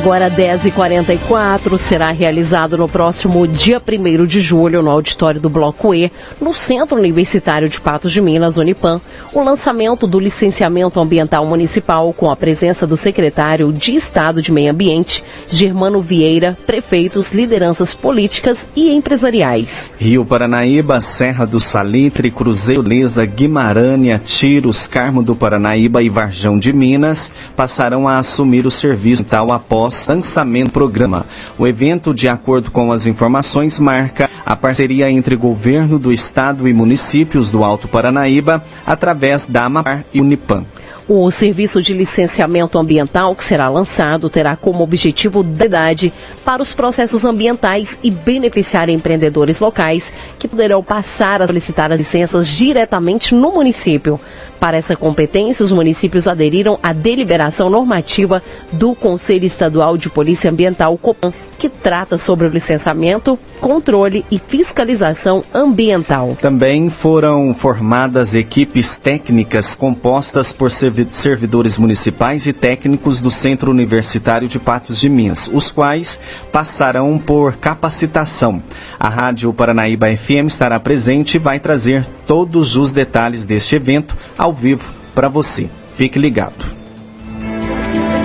Agora 0.00 0.30
10h44 0.30 1.76
será 1.76 2.12
realizado 2.12 2.78
no 2.78 2.88
próximo 2.88 3.48
dia 3.48 3.82
1 3.84 4.26
de 4.26 4.40
julho, 4.40 4.80
no 4.80 4.92
auditório 4.92 5.40
do 5.40 5.50
Bloco 5.50 5.92
E, 5.92 6.12
no 6.40 6.54
Centro 6.54 6.96
Universitário 6.96 7.68
de 7.68 7.80
Patos 7.80 8.12
de 8.12 8.20
Minas, 8.20 8.56
Unipam, 8.56 9.00
o 9.34 9.42
lançamento 9.42 10.06
do 10.06 10.20
licenciamento 10.20 11.00
ambiental 11.00 11.44
municipal 11.44 12.12
com 12.12 12.30
a 12.30 12.36
presença 12.36 12.86
do 12.86 12.96
secretário 12.96 13.72
de 13.72 13.92
Estado 13.92 14.40
de 14.40 14.52
Meio 14.52 14.70
Ambiente, 14.70 15.24
Germano 15.48 16.00
Vieira, 16.00 16.56
prefeitos, 16.64 17.32
lideranças 17.32 17.92
políticas 17.92 18.68
e 18.76 18.94
empresariais. 18.94 19.90
Rio 19.98 20.24
Paranaíba, 20.24 21.00
Serra 21.00 21.44
do 21.44 21.58
Salitre, 21.58 22.30
Cruzeiro, 22.30 22.88
Lesa, 22.88 23.26
Guimarães, 23.26 24.22
Tiros, 24.24 24.86
Carmo 24.86 25.24
do 25.24 25.34
Paranaíba 25.34 26.04
e 26.04 26.08
Varjão 26.08 26.56
de 26.56 26.72
Minas 26.72 27.32
passarão 27.56 28.06
a 28.06 28.18
assumir 28.18 28.64
o 28.64 28.70
serviço 28.70 29.24
tal 29.24 29.50
após 29.50 29.87
lançamento 30.08 30.68
do 30.68 30.72
programa. 30.72 31.26
O 31.58 31.66
evento, 31.66 32.14
de 32.14 32.28
acordo 32.28 32.70
com 32.70 32.92
as 32.92 33.06
informações, 33.06 33.78
marca 33.80 34.28
a 34.44 34.56
parceria 34.56 35.10
entre 35.10 35.36
governo 35.36 35.98
do 35.98 36.12
estado 36.12 36.66
e 36.68 36.72
municípios 36.72 37.50
do 37.50 37.64
Alto 37.64 37.88
Paranaíba 37.88 38.64
através 38.86 39.46
da 39.46 39.64
Amapar 39.64 40.04
e 40.12 40.20
Unipam. 40.20 40.64
O 41.08 41.30
serviço 41.30 41.80
de 41.80 41.94
licenciamento 41.94 42.78
ambiental 42.78 43.34
que 43.34 43.42
será 43.42 43.70
lançado 43.70 44.28
terá 44.28 44.56
como 44.56 44.84
objetivo 44.84 45.40
idade 45.40 46.12
para 46.44 46.60
os 46.60 46.74
processos 46.74 47.24
ambientais 47.24 47.98
e 48.02 48.10
beneficiar 48.10 48.90
empreendedores 48.90 49.58
locais 49.58 50.12
que 50.38 50.46
poderão 50.46 50.84
passar 50.84 51.40
a 51.40 51.46
solicitar 51.46 51.90
as 51.90 51.98
licenças 51.98 52.46
diretamente 52.46 53.34
no 53.34 53.52
município. 53.52 54.20
Para 54.60 54.76
essa 54.76 54.96
competência, 54.96 55.64
os 55.64 55.72
municípios 55.72 56.26
aderiram 56.26 56.78
à 56.82 56.92
deliberação 56.92 57.70
normativa 57.70 58.42
do 58.72 58.94
Conselho 58.94 59.44
Estadual 59.44 59.96
de 59.96 60.10
Polícia 60.10 60.50
Ambiental, 60.50 60.98
COPAN, 60.98 61.32
que 61.58 61.68
trata 61.68 62.16
sobre 62.16 62.46
o 62.46 62.50
licenciamento, 62.50 63.38
controle 63.60 64.24
e 64.30 64.38
fiscalização 64.38 65.42
ambiental. 65.52 66.36
Também 66.40 66.88
foram 66.88 67.52
formadas 67.52 68.34
equipes 68.34 68.96
técnicas 68.96 69.74
compostas 69.74 70.52
por 70.52 70.70
servidores 70.70 71.76
municipais 71.76 72.46
e 72.46 72.52
técnicos 72.52 73.20
do 73.20 73.30
Centro 73.30 73.70
Universitário 73.70 74.46
de 74.46 74.58
Patos 74.58 75.00
de 75.00 75.08
Minas, 75.08 75.50
os 75.52 75.72
quais 75.72 76.20
passarão 76.52 77.18
por 77.18 77.56
capacitação. 77.56 78.62
A 78.98 79.08
Rádio 79.08 79.52
Paranaíba 79.52 80.06
FM 80.16 80.46
estará 80.46 80.78
presente 80.78 81.34
e 81.34 81.38
vai 81.38 81.58
trazer 81.58 82.06
todos 82.26 82.76
os 82.76 82.92
detalhes 82.92 83.44
deste 83.44 83.74
evento 83.74 84.16
ao 84.48 84.52
vivo 84.52 84.90
para 85.14 85.28
você. 85.28 85.68
Fique 85.94 86.18
ligado. 86.18 86.76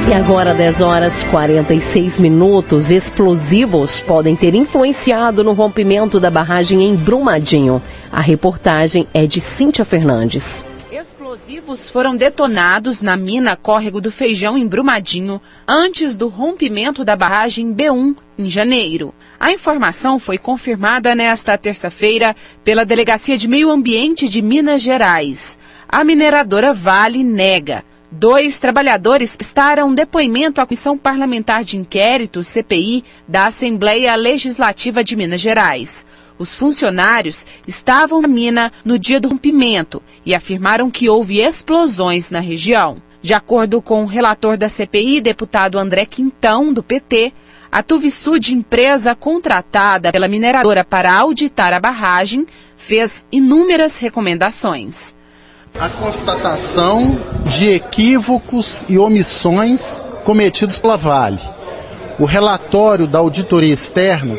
E 0.10 0.14
agora, 0.14 0.54
10 0.54 0.82
horas 0.82 1.24
46 1.24 2.20
minutos, 2.20 2.90
explosivos 2.90 4.00
podem 4.00 4.36
ter 4.36 4.54
influenciado 4.54 5.44
no 5.44 5.54
rompimento 5.54 6.20
da 6.20 6.30
barragem 6.30 6.84
em 6.84 6.96
Brumadinho. 6.96 7.82
A 8.12 8.22
reportagem 8.22 9.08
é 9.14 9.26
de 9.26 9.40
Cíntia 9.40 9.86
Fernandes. 9.86 10.66
Explosivos 10.92 11.90
foram 11.90 12.16
detonados 12.16 13.02
na 13.02 13.18
mina 13.18 13.56
Córrego 13.56 14.00
do 14.00 14.12
Feijão 14.12 14.58
em 14.58 14.68
Brumadinho 14.68 15.42
antes 15.68 16.16
do 16.16 16.28
rompimento 16.28 17.04
da 17.04 17.16
barragem 17.16 17.74
B1 17.74 18.16
em 18.38 18.50
janeiro. 18.50 19.14
A 19.40 19.52
informação 19.52 20.20
foi 20.20 20.38
confirmada 20.38 21.16
nesta 21.16 21.58
terça-feira 21.58 22.36
pela 22.64 22.86
Delegacia 22.86 23.38
de 23.38 23.48
Meio 23.48 23.72
Ambiente 23.72 24.30
de 24.30 24.42
Minas 24.42 24.82
Gerais. 24.82 25.58
A 25.96 26.04
mineradora 26.04 26.74
Vale 26.74 27.24
nega. 27.24 27.84
Dois 28.10 28.58
trabalhadores 28.58 29.36
prestaram 29.36 29.94
depoimento 29.94 30.60
à 30.60 30.66
Comissão 30.66 30.98
Parlamentar 30.98 31.64
de 31.64 31.78
Inquérito, 31.78 32.42
CPI, 32.42 33.04
da 33.28 33.46
Assembleia 33.46 34.16
Legislativa 34.16 35.04
de 35.04 35.16
Minas 35.16 35.40
Gerais. 35.40 36.04
Os 36.40 36.56
funcionários 36.56 37.46
estavam 37.68 38.24
na 38.24 38.28
mina 38.28 38.72
no 38.84 38.98
dia 38.98 39.20
do 39.20 39.30
rompimento 39.30 40.02
e 40.26 40.34
afirmaram 40.34 40.90
que 40.90 41.08
houve 41.08 41.40
explosões 41.40 42.32
na 42.32 42.40
região. 42.40 42.98
De 43.22 43.36
acordo 43.36 43.80
com 43.80 44.02
o 44.02 44.08
relator 44.08 44.58
da 44.58 44.70
CPI, 44.70 45.22
deputado 45.22 45.78
André 45.78 46.08
Quintão, 46.08 46.74
do 46.74 46.82
PT, 46.82 47.32
a 47.72 47.84
Tuvisud, 47.84 48.52
empresa 48.52 49.14
contratada 49.14 50.12
pela 50.12 50.28
mineradora 50.28 50.84
para 50.84 51.14
auditar 51.14 51.72
a 51.72 51.80
barragem, 51.80 52.48
fez 52.76 53.28
inúmeras 53.32 54.00
recomendações 54.00 55.16
a 55.80 55.90
constatação 55.90 57.20
de 57.46 57.70
equívocos 57.70 58.86
e 58.88 58.98
omissões 58.98 60.02
cometidos 60.24 60.78
pela 60.78 60.96
Vale. 60.96 61.40
O 62.20 62.26
relatório 62.26 63.08
da 63.08 63.20
auditoria 63.20 63.74
externa 63.74 64.38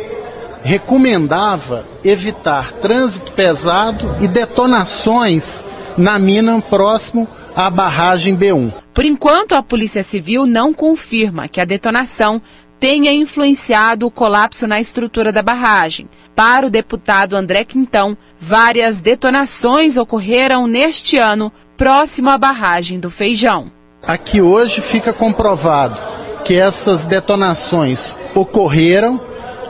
recomendava 0.62 1.84
evitar 2.04 2.72
trânsito 2.72 3.32
pesado 3.32 4.16
e 4.20 4.28
detonações 4.28 5.64
na 5.96 6.18
mina 6.18 6.60
próximo 6.62 7.28
à 7.54 7.68
barragem 7.68 8.36
B1. 8.36 8.72
Por 8.94 9.04
enquanto, 9.04 9.54
a 9.54 9.62
Polícia 9.62 10.02
Civil 10.02 10.46
não 10.46 10.72
confirma 10.72 11.48
que 11.48 11.60
a 11.60 11.64
detonação 11.64 12.40
tenha 12.84 13.10
influenciado 13.14 14.06
o 14.06 14.10
colapso 14.10 14.66
na 14.66 14.78
estrutura 14.78 15.32
da 15.32 15.40
barragem. 15.40 16.06
Para 16.36 16.66
o 16.66 16.70
deputado 16.70 17.34
André 17.34 17.64
Quintão, 17.64 18.14
várias 18.38 19.00
detonações 19.00 19.96
ocorreram 19.96 20.66
neste 20.66 21.16
ano 21.16 21.50
próximo 21.78 22.28
à 22.28 22.36
barragem 22.36 23.00
do 23.00 23.08
Feijão. 23.08 23.72
Aqui 24.06 24.42
hoje 24.42 24.82
fica 24.82 25.14
comprovado 25.14 25.98
que 26.44 26.56
essas 26.56 27.06
detonações 27.06 28.18
ocorreram 28.34 29.18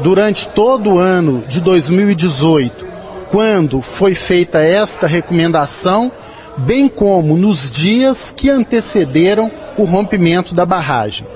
durante 0.00 0.48
todo 0.48 0.94
o 0.94 0.98
ano 0.98 1.44
de 1.46 1.60
2018, 1.60 2.84
quando 3.30 3.80
foi 3.80 4.12
feita 4.12 4.58
esta 4.58 5.06
recomendação, 5.06 6.10
bem 6.56 6.88
como 6.88 7.36
nos 7.36 7.70
dias 7.70 8.32
que 8.36 8.50
antecederam 8.50 9.52
o 9.78 9.84
rompimento 9.84 10.52
da 10.52 10.66
barragem. 10.66 11.28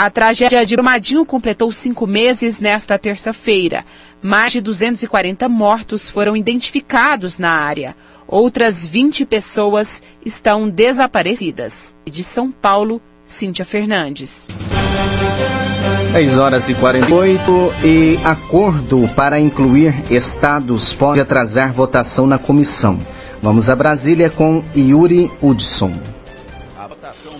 A 0.00 0.08
tragédia 0.08 0.64
de 0.64 0.74
Brumadinho 0.74 1.26
completou 1.26 1.70
cinco 1.70 2.06
meses 2.06 2.58
nesta 2.58 2.98
terça-feira. 2.98 3.84
Mais 4.22 4.50
de 4.50 4.58
240 4.58 5.46
mortos 5.46 6.08
foram 6.08 6.34
identificados 6.34 7.38
na 7.38 7.50
área. 7.50 7.94
Outras 8.26 8.82
20 8.82 9.26
pessoas 9.26 10.02
estão 10.24 10.70
desaparecidas. 10.70 11.94
De 12.10 12.24
São 12.24 12.50
Paulo, 12.50 12.98
Cíntia 13.26 13.66
Fernandes. 13.66 14.48
10 16.14 16.38
horas 16.38 16.70
e 16.70 16.74
48 16.76 17.74
e 17.84 18.18
acordo 18.24 19.06
para 19.14 19.38
incluir 19.38 19.94
estados 20.10 20.94
pode 20.94 21.20
atrasar 21.20 21.74
votação 21.74 22.26
na 22.26 22.38
comissão. 22.38 22.98
Vamos 23.42 23.68
a 23.68 23.76
Brasília 23.76 24.30
com 24.30 24.64
Yuri 24.74 25.30
Hudson 25.42 25.92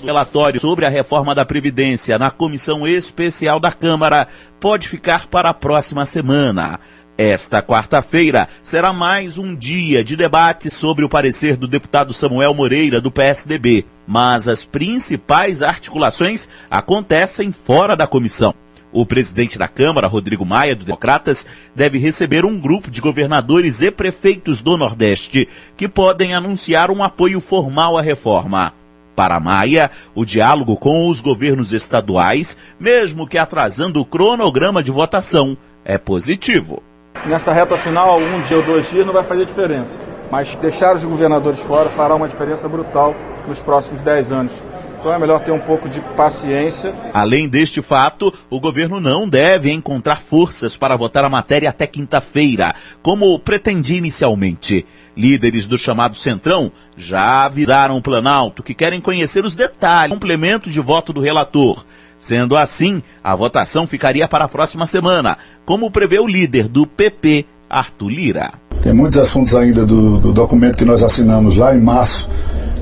relatório 0.03 0.61
sobre 0.61 0.87
a 0.87 0.89
reforma 0.89 1.35
da 1.35 1.45
Previdência 1.45 2.19
na 2.19 2.31
comissão 2.31 2.87
especial 2.87 3.61
da 3.61 3.73
Câmara 3.73 4.29
pode 4.59 4.89
ficar 4.89 5.27
para 5.27 5.51
a 5.51 5.55
próxima 5.55 6.05
semana. 6.05 6.81
Esta 7.17 7.63
quarta-feira 7.63 8.49
será 8.63 8.95
mais 8.95 9.37
um 9.37 9.55
dia 9.55 10.03
de 10.03 10.17
debate 10.17 10.71
sobre 10.71 11.05
o 11.05 11.09
parecer 11.09 11.57
do 11.57 11.69
deputado 11.69 12.15
Samuel 12.15 12.55
Moreira, 12.55 12.99
do 12.99 13.11
PSDB. 13.11 13.85
Mas 14.07 14.49
as 14.49 14.65
principais 14.65 15.63
articulações 15.63 16.49
acontecem 16.71 17.53
fora 17.53 17.95
da 17.95 18.07
comissão. 18.07 18.55
O 18.93 19.05
presidente 19.05 19.59
da 19.59 19.69
Câmara, 19.69 20.09
Rodrigo 20.09 20.45
Maia, 20.45 20.75
do 20.75 20.85
Democratas, 20.85 21.47
deve 21.75 21.99
receber 21.99 22.45
um 22.45 22.59
grupo 22.59 22.91
de 22.91 23.01
governadores 23.01 23.83
e 23.83 23.91
prefeitos 23.91 24.63
do 24.63 24.77
Nordeste 24.77 25.47
que 25.77 25.89
podem 25.89 26.35
anunciar 26.35 26.91
um 26.91 27.05
apoio 27.05 27.41
formal 27.41 27.97
à 27.99 28.03
reforma. 28.03 28.80
Para 29.21 29.39
Maia, 29.39 29.91
o 30.15 30.25
diálogo 30.25 30.79
com 30.79 31.07
os 31.11 31.21
governos 31.21 31.75
estaduais, 31.75 32.57
mesmo 32.81 33.27
que 33.27 33.37
atrasando 33.37 34.01
o 34.01 34.05
cronograma 34.07 34.83
de 34.83 34.91
votação, 34.91 35.59
é 35.85 35.99
positivo. 35.99 36.83
Nessa 37.27 37.53
reta 37.53 37.77
final, 37.77 38.19
um 38.19 38.41
dia 38.49 38.57
ou 38.57 38.63
dois 38.63 38.89
dias 38.89 39.05
não 39.05 39.13
vai 39.13 39.23
fazer 39.23 39.45
diferença, 39.45 39.93
mas 40.31 40.55
deixar 40.55 40.97
os 40.97 41.05
governadores 41.05 41.61
fora 41.61 41.91
fará 41.91 42.15
uma 42.15 42.29
diferença 42.29 42.67
brutal 42.67 43.15
nos 43.47 43.59
próximos 43.59 44.01
dez 44.01 44.33
anos. 44.33 44.55
Então 44.99 45.13
é 45.13 45.19
melhor 45.19 45.41
ter 45.41 45.51
um 45.51 45.59
pouco 45.59 45.87
de 45.87 46.01
paciência. 46.15 46.95
Além 47.13 47.49
deste 47.49 47.81
fato, 47.81 48.33
o 48.49 48.59
governo 48.59 49.01
não 49.01 49.29
deve 49.29 49.71
encontrar 49.71 50.21
forças 50.23 50.79
para 50.79 50.97
votar 50.97 51.25
a 51.25 51.31
matéria 51.31 51.69
até 51.69 51.87
quinta-feira, 51.87 52.75
como 53.03 53.39
pretendia 53.39 53.97
inicialmente. 53.97 54.87
Líderes 55.17 55.67
do 55.67 55.77
chamado 55.77 56.17
Centrão 56.17 56.71
já 56.97 57.45
avisaram 57.45 57.97
o 57.97 58.03
Planalto 58.03 58.63
que 58.63 58.75
querem 58.75 59.01
conhecer 59.01 59.45
os 59.45 59.57
detalhes 59.57 60.11
do 60.11 60.15
complemento 60.15 60.71
de 60.71 60.81
voto 60.81 61.13
do 61.13 61.21
relator. 61.21 61.85
Sendo 62.19 62.57
assim, 62.57 63.03
a 63.25 63.35
votação 63.35 63.87
ficaria 63.87 64.29
para 64.29 64.45
a 64.45 64.49
próxima 64.49 64.87
semana, 64.87 65.39
como 65.65 65.91
prevê 65.91 66.19
o 66.19 66.27
líder 66.27 66.69
do 66.69 66.87
PP, 66.87 67.47
Arthur 67.69 68.09
Lira. 68.09 68.53
Tem 68.83 68.93
muitos 68.93 69.19
assuntos 69.19 69.55
ainda 69.55 69.87
do, 69.87 70.19
do 70.19 70.33
documento 70.33 70.77
que 70.77 70.85
nós 70.85 71.03
assinamos 71.03 71.57
lá 71.57 71.75
em 71.75 71.81
março, 71.81 72.31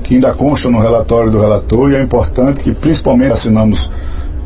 que 0.03 0.15
ainda 0.15 0.33
constam 0.33 0.71
no 0.71 0.79
relatório 0.79 1.31
do 1.31 1.39
relator, 1.39 1.91
e 1.91 1.95
é 1.95 2.01
importante 2.01 2.61
que, 2.61 2.73
principalmente, 2.73 3.31
assinamos 3.31 3.89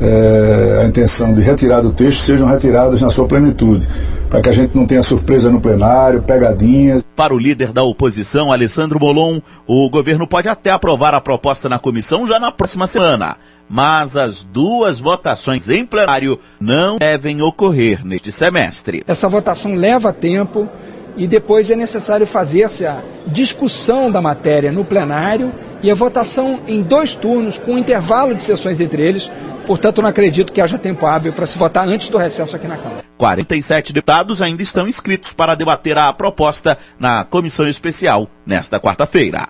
é, 0.01 0.81
a 0.83 0.87
intenção 0.87 1.33
de 1.33 1.41
retirar 1.41 1.81
do 1.81 1.91
texto 1.91 2.21
sejam 2.21 2.47
retiradas 2.47 3.01
na 3.01 3.09
sua 3.09 3.27
plenitude, 3.27 3.87
para 4.33 4.41
que 4.41 4.49
a 4.49 4.51
gente 4.51 4.75
não 4.75 4.83
tenha 4.83 5.03
surpresa 5.03 5.51
no 5.51 5.61
plenário, 5.61 6.23
pegadinhas. 6.23 7.05
Para 7.15 7.35
o 7.35 7.37
líder 7.37 7.71
da 7.71 7.83
oposição, 7.83 8.51
Alessandro 8.51 8.99
Molon, 8.99 9.39
o 9.67 9.87
governo 9.91 10.25
pode 10.25 10.49
até 10.49 10.71
aprovar 10.71 11.13
a 11.13 11.21
proposta 11.21 11.69
na 11.69 11.77
comissão 11.77 12.25
já 12.25 12.39
na 12.39 12.51
próxima 12.51 12.87
semana. 12.87 13.37
Mas 13.69 14.17
as 14.17 14.43
duas 14.43 14.99
votações 14.99 15.69
em 15.69 15.85
plenário 15.85 16.39
não 16.59 16.97
devem 16.97 17.43
ocorrer 17.43 18.03
neste 18.03 18.31
semestre. 18.31 19.03
Essa 19.05 19.29
votação 19.29 19.75
leva 19.75 20.11
tempo 20.11 20.67
e 21.15 21.27
depois 21.27 21.69
é 21.69 21.75
necessário 21.75 22.25
fazer 22.25 22.61
essa 22.61 23.03
discussão 23.27 24.11
da 24.11 24.21
matéria 24.21 24.71
no 24.71 24.83
plenário 24.83 25.53
e 25.81 25.91
a 25.91 25.95
votação 25.95 26.61
em 26.67 26.81
dois 26.81 27.15
turnos, 27.15 27.57
com 27.57 27.73
um 27.73 27.77
intervalo 27.77 28.33
de 28.33 28.43
sessões 28.43 28.79
entre 28.79 29.01
eles. 29.01 29.29
Portanto, 29.65 30.01
não 30.01 30.09
acredito 30.09 30.51
que 30.51 30.61
haja 30.61 30.77
tempo 30.77 31.05
hábil 31.05 31.33
para 31.33 31.45
se 31.45 31.57
votar 31.57 31.87
antes 31.87 32.09
do 32.09 32.17
recesso 32.17 32.55
aqui 32.55 32.67
na 32.67 32.77
Câmara. 32.77 33.03
47 33.17 33.93
deputados 33.93 34.41
ainda 34.41 34.61
estão 34.61 34.87
inscritos 34.87 35.33
para 35.33 35.55
debater 35.55 35.97
a 35.97 36.11
proposta 36.11 36.77
na 36.99 37.23
comissão 37.23 37.67
especial 37.67 38.29
nesta 38.45 38.79
quarta-feira. 38.79 39.47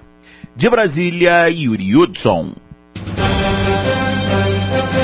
De 0.56 0.70
Brasília, 0.70 1.50
Yuri 1.50 1.96
Hudson. 1.96 2.54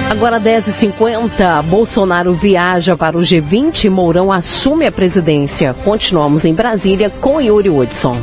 Agora 0.09 0.39
10h50, 0.39 1.61
Bolsonaro 1.65 2.33
viaja 2.33 2.97
para 2.97 3.15
o 3.15 3.21
G20 3.21 3.83
e 3.83 3.89
Mourão 3.91 4.31
assume 4.31 4.87
a 4.87 4.91
presidência. 4.91 5.71
Continuamos 5.83 6.43
em 6.45 6.53
Brasília 6.53 7.11
com 7.11 7.39
Yuri 7.39 7.69
Hudson. 7.69 8.17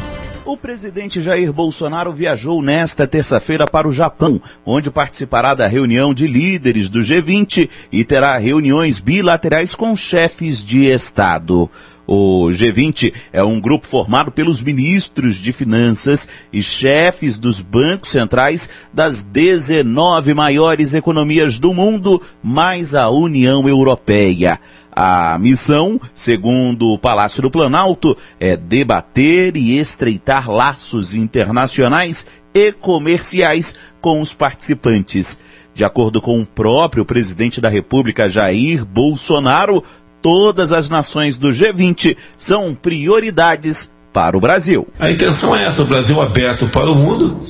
O 0.44 0.56
presidente 0.56 1.22
Jair 1.22 1.52
Bolsonaro 1.52 2.12
viajou 2.12 2.60
nesta 2.60 3.06
terça-feira 3.06 3.66
para 3.66 3.86
o 3.86 3.92
Japão, 3.92 4.40
onde 4.64 4.90
participará 4.90 5.54
da 5.54 5.68
reunião 5.68 6.12
de 6.12 6.26
líderes 6.26 6.88
do 6.88 6.98
G20 6.98 7.70
e 7.92 8.04
terá 8.04 8.36
reuniões 8.36 8.98
bilaterais 8.98 9.72
com 9.72 9.94
chefes 9.94 10.64
de 10.64 10.86
Estado. 10.86 11.70
O 12.06 12.46
G20 12.50 13.12
é 13.32 13.42
um 13.42 13.60
grupo 13.60 13.86
formado 13.86 14.30
pelos 14.30 14.62
ministros 14.62 15.36
de 15.36 15.52
finanças 15.52 16.28
e 16.52 16.62
chefes 16.62 17.36
dos 17.36 17.60
bancos 17.60 18.10
centrais 18.10 18.70
das 18.92 19.22
19 19.24 20.32
maiores 20.32 20.94
economias 20.94 21.58
do 21.58 21.74
mundo, 21.74 22.22
mais 22.42 22.94
a 22.94 23.10
União 23.10 23.68
Europeia. 23.68 24.60
A 24.98 25.36
missão, 25.38 26.00
segundo 26.14 26.92
o 26.92 26.98
Palácio 26.98 27.42
do 27.42 27.50
Planalto, 27.50 28.16
é 28.40 28.56
debater 28.56 29.56
e 29.56 29.78
estreitar 29.78 30.50
laços 30.50 31.14
internacionais 31.14 32.26
e 32.54 32.72
comerciais 32.72 33.76
com 34.00 34.22
os 34.22 34.32
participantes. 34.32 35.38
De 35.74 35.84
acordo 35.84 36.22
com 36.22 36.40
o 36.40 36.46
próprio 36.46 37.04
presidente 37.04 37.60
da 37.60 37.68
República, 37.68 38.30
Jair 38.30 38.82
Bolsonaro, 38.86 39.84
todas 40.26 40.72
as 40.72 40.88
nações 40.88 41.38
do 41.38 41.50
G20 41.50 42.16
são 42.36 42.74
prioridades 42.74 43.88
para 44.12 44.36
o 44.36 44.40
Brasil. 44.40 44.88
A 44.98 45.08
intenção 45.08 45.54
é 45.54 45.62
essa, 45.62 45.82
o 45.82 45.84
Brasil 45.84 46.20
aberto 46.20 46.66
para 46.66 46.90
o 46.90 46.96
mundo. 46.96 47.42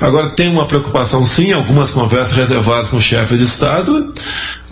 Agora 0.00 0.30
tem 0.30 0.48
uma 0.48 0.66
preocupação 0.66 1.24
sim, 1.24 1.52
algumas 1.52 1.92
conversas 1.92 2.36
reservadas 2.36 2.88
com 2.88 2.96
o 2.96 3.00
chefe 3.00 3.36
de 3.36 3.44
Estado, 3.44 4.12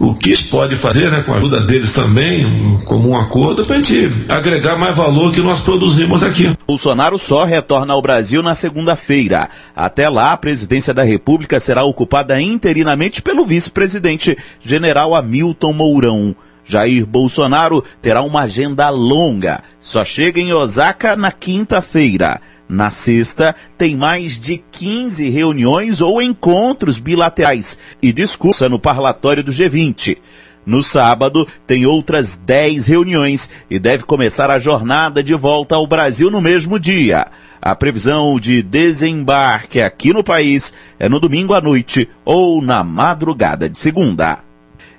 o 0.01 0.17
que 0.17 0.37
pode 0.49 0.75
fazer, 0.75 1.13
né, 1.13 1.23
com 1.23 1.33
a 1.33 1.37
ajuda 1.37 1.61
deles 1.61 1.93
também, 1.93 2.45
um 2.45 2.81
comum 2.81 3.17
acordo, 3.17 3.65
para 3.65 3.77
a 3.77 3.79
gente 3.79 4.11
agregar 4.29 4.77
mais 4.77 4.97
valor 4.97 5.33
que 5.33 5.41
nós 5.41 5.61
produzimos 5.61 6.25
aqui. 6.25 6.53
Bolsonaro 6.67 7.17
só 7.19 7.45
retorna 7.45 7.95
ao 7.95 8.03
Brasil 8.03 8.43
na 8.43 8.57
segunda-feira. 8.57 9.49
Até 9.77 10.09
lá, 10.09 10.33
a 10.33 10.37
presidência 10.37 10.93
da 10.93 11.05
República 11.05 11.61
será 11.61 11.85
ocupada 11.85 12.41
interinamente 12.41 13.23
pelo 13.23 13.47
vice-presidente, 13.47 14.37
general 14.61 15.15
Hamilton 15.15 15.73
Mourão. 15.73 16.35
Jair 16.65 17.05
Bolsonaro 17.05 17.85
terá 18.01 18.23
uma 18.23 18.43
agenda 18.43 18.89
longa. 18.89 19.63
Só 19.79 20.05
chega 20.05 20.41
em 20.41 20.53
Osaka 20.53 21.15
na 21.15 21.31
quinta-feira. 21.31 22.41
Na 22.69 22.91
sexta, 22.91 23.55
tem 23.77 23.95
mais 23.95 24.39
de 24.39 24.63
15 24.73 25.29
reuniões 25.29 26.01
ou 26.01 26.23
encontros 26.23 26.99
bilaterais 26.99 27.79
e 28.01 28.13
discursa 28.13 28.69
no 28.69 28.79
parlatório 28.79 29.43
do 29.43 29.53
G20. 29.53 30.17
No 30.65 30.83
sábado, 30.83 31.47
tem 31.67 31.85
outras 31.85 32.37
10 32.37 32.87
reuniões 32.87 33.51
e 33.69 33.79
deve 33.79 34.05
começar 34.05 34.51
a 34.51 34.59
jornada 34.59 35.23
de 35.23 35.35
volta 35.35 35.75
ao 35.75 35.87
Brasil 35.87 36.31
no 36.31 36.41
mesmo 36.41 36.81
dia. 36.81 37.27
A 37.61 37.75
previsão 37.75 38.41
de 38.41 38.63
desembarque 38.63 39.81
aqui 39.81 40.13
no 40.13 40.25
país 40.25 40.73
é 40.99 41.07
no 41.09 41.21
domingo 41.21 41.53
à 41.53 41.61
noite 41.61 42.09
ou 42.25 42.63
na 42.63 42.83
madrugada 42.83 43.69
de 43.69 43.79
segunda. 43.79 44.39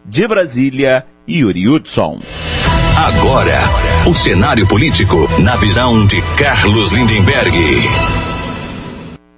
De 0.06 0.28
Brasília, 0.28 1.06
Yuri 1.28 1.68
Hudson. 1.68 2.20
Agora, 2.96 3.58
o 4.08 4.14
cenário 4.14 4.68
político 4.68 5.16
na 5.42 5.56
visão 5.56 6.06
de 6.06 6.22
Carlos 6.38 6.92
Lindenberg. 6.92 7.58